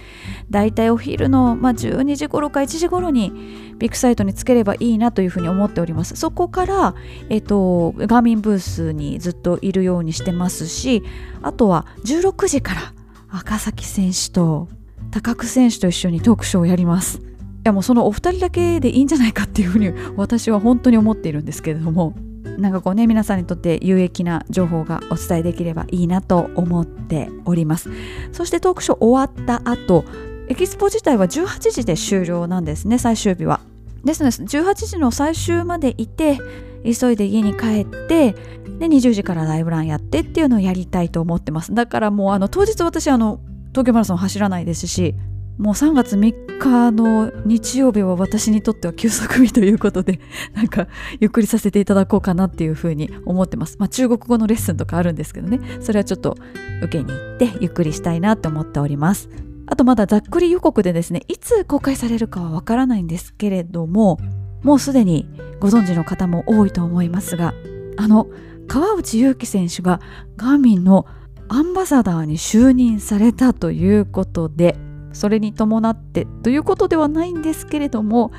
[0.50, 3.32] だいたいお昼の、まあ、12時頃か1時頃に
[3.78, 6.16] ビッグサイトにつければいいなというふうに思っております。
[6.16, 6.96] そこから、
[7.30, 11.04] えっと、ガーミンブースにずっといるようにしてますし
[11.42, 12.94] あとは16時から
[13.30, 14.68] 赤崎選手と
[15.12, 17.20] 高久選手と一緒にトークショーをやります。
[17.20, 17.22] い
[17.64, 22.16] やもうそのお二人だけでいいんじゃないかっていうふうに私は本当に思っているんですけれども。
[22.58, 27.90] なんかこうね皆さんにとって有益な情報がお伝えできればいいなと思っております。
[28.32, 30.06] そしてトークショー終わった後
[30.50, 33.60] エキスポ自体は18時で終了なんですね最終日は。
[34.04, 36.40] ですので18時の最終までいて
[36.84, 38.34] 急いで家に帰って
[38.80, 41.74] で20時からライブランやってっていうのをやりたいと思ってます。
[41.74, 43.40] だからもうあの当日私あの
[43.72, 45.16] 東京マラソン走らないですし
[45.58, 50.20] もう3月3日の日曜日は私にとっては休息日ということで
[50.54, 50.88] なんか
[51.20, 53.78] ゆっくりさせていただこうかなっていうふうに思ってます。
[53.80, 55.60] まあ中国語のレッスンとかあるんですけどね。
[55.82, 56.38] それはちょっと
[56.84, 59.30] 受けに行ってゆっくりしたいなって思っております。
[59.68, 64.18] あとまだざっくり予告でですねいつ公開されるかはわからないんですけれども
[64.64, 65.28] もうすでに
[65.60, 67.54] ご存知の方も多いと思いますが
[67.98, 68.28] あの
[68.68, 70.00] 川内優輝選手が
[70.38, 71.06] ガーミンの
[71.50, 74.78] アンバサダーに就任されたということで
[75.18, 78.32] それに伴ってということではないんですけれども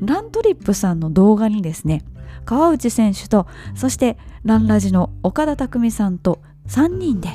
[0.00, 2.02] ラントリップさんの動画にですね
[2.44, 7.30] 川内選手とそしてランラジの岡田匠さんと3人で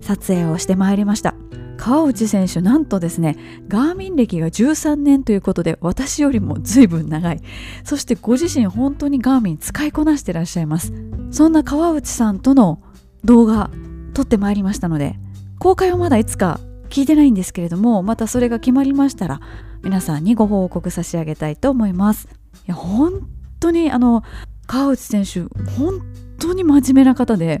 [0.00, 1.34] 撮影をしてまいりました。
[1.76, 3.36] 川内選手なんとですね
[3.68, 7.40] ガーミン歴が13年ということで私よりも随分長い。
[7.82, 10.92] そしてご自身本当にガーミン使いこなしてらっしゃいます。
[11.30, 12.80] そんな川内さんとの
[13.24, 13.70] 動画
[14.14, 15.16] 撮ってまいりましたので
[15.58, 16.60] 公開はまだいつか
[16.94, 19.40] 聞いてないんですけれどもまたそれが決まりましたら
[19.82, 22.28] 皆さんにご報告差し上げたいと思います。
[22.68, 24.22] いや本当にあの
[24.68, 25.40] 川内選手
[25.72, 26.00] 本
[26.38, 27.60] 当に真面目な方で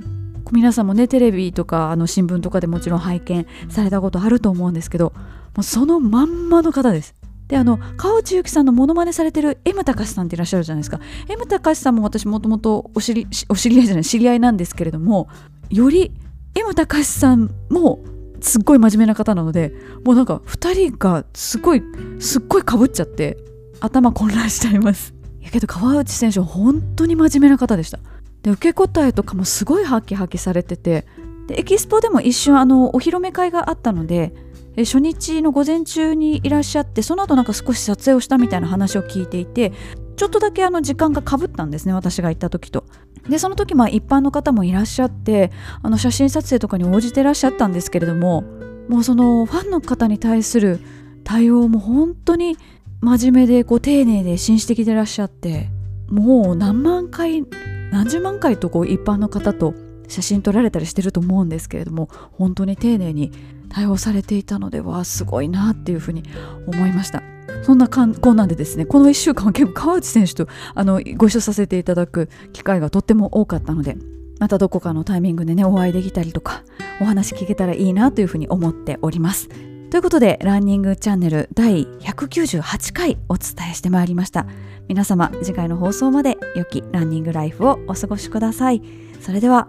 [0.52, 5.22] 皆さんもねテレビとかあの新聞とかでもちろん拝見されたことあると思うんですけども
[5.60, 7.16] うそのまんまの方です。
[7.48, 11.00] であの川内優輝さんのモノマネされてる M 高さんっていらっしゃるじゃないですか。
[11.28, 15.28] M 高さんも私もともとお知りお知り合いじゃない知り合いなんですけれども
[15.70, 16.12] より
[16.54, 17.98] M 高さんも
[18.44, 19.72] すっごい真面目な方なので
[20.04, 21.82] もうなんか2人がすごい
[22.20, 23.38] すっごいかぶっちゃって
[23.80, 25.14] 頭混乱しちゃいます。
[25.42, 27.98] やけど川内選手本当に真面目な方でした。
[28.42, 31.06] で受け答えとかもすごいハキハキされてて
[31.48, 34.34] でエキスポでも一瞬あのお披露目会があったので
[34.76, 39.72] 初日の午前中にいらっしゃってその後なんか少し撮影をしたみたいな話を聞いていて
[40.16, 42.84] ちょっとだけあの時間がかぶったんですね私が行った時と。
[43.28, 45.50] でその時まあ一般の方もいらっしゃって
[45.82, 48.42] あの写真撮影とかに応じてらっしゃったんですけれども
[48.88, 50.80] もうそのファンの方に対する
[51.24, 52.56] 対応も本当に
[53.00, 55.68] 真面目でこう丁寧で紳士的でらっしゃって
[56.08, 57.44] もう何万回
[57.90, 59.74] 何十万回とこう一般の方と
[60.08, 63.32] 写真撮られたりしてると思うんですけれども本当に丁寧に
[63.70, 66.22] 対応されていたのではすごいなっていうふうに
[66.66, 67.33] 思いました。
[67.62, 73.96] そんなこんなんでですねこの1週間は結構川内選手とあのご一緒させていただく機会がとっても多かったので
[74.38, 76.62] またどこかのタイミングでねお会いできたりとか
[77.00, 79.48] お話聞けたらいいなというふうに思っております。
[79.90, 84.46] ということでランニングチャンネル第198回お伝えしてまいりました。
[84.88, 88.82] 皆様次回の放送まで良きランニングライフをお過ごしください。
[89.20, 89.68] それでは。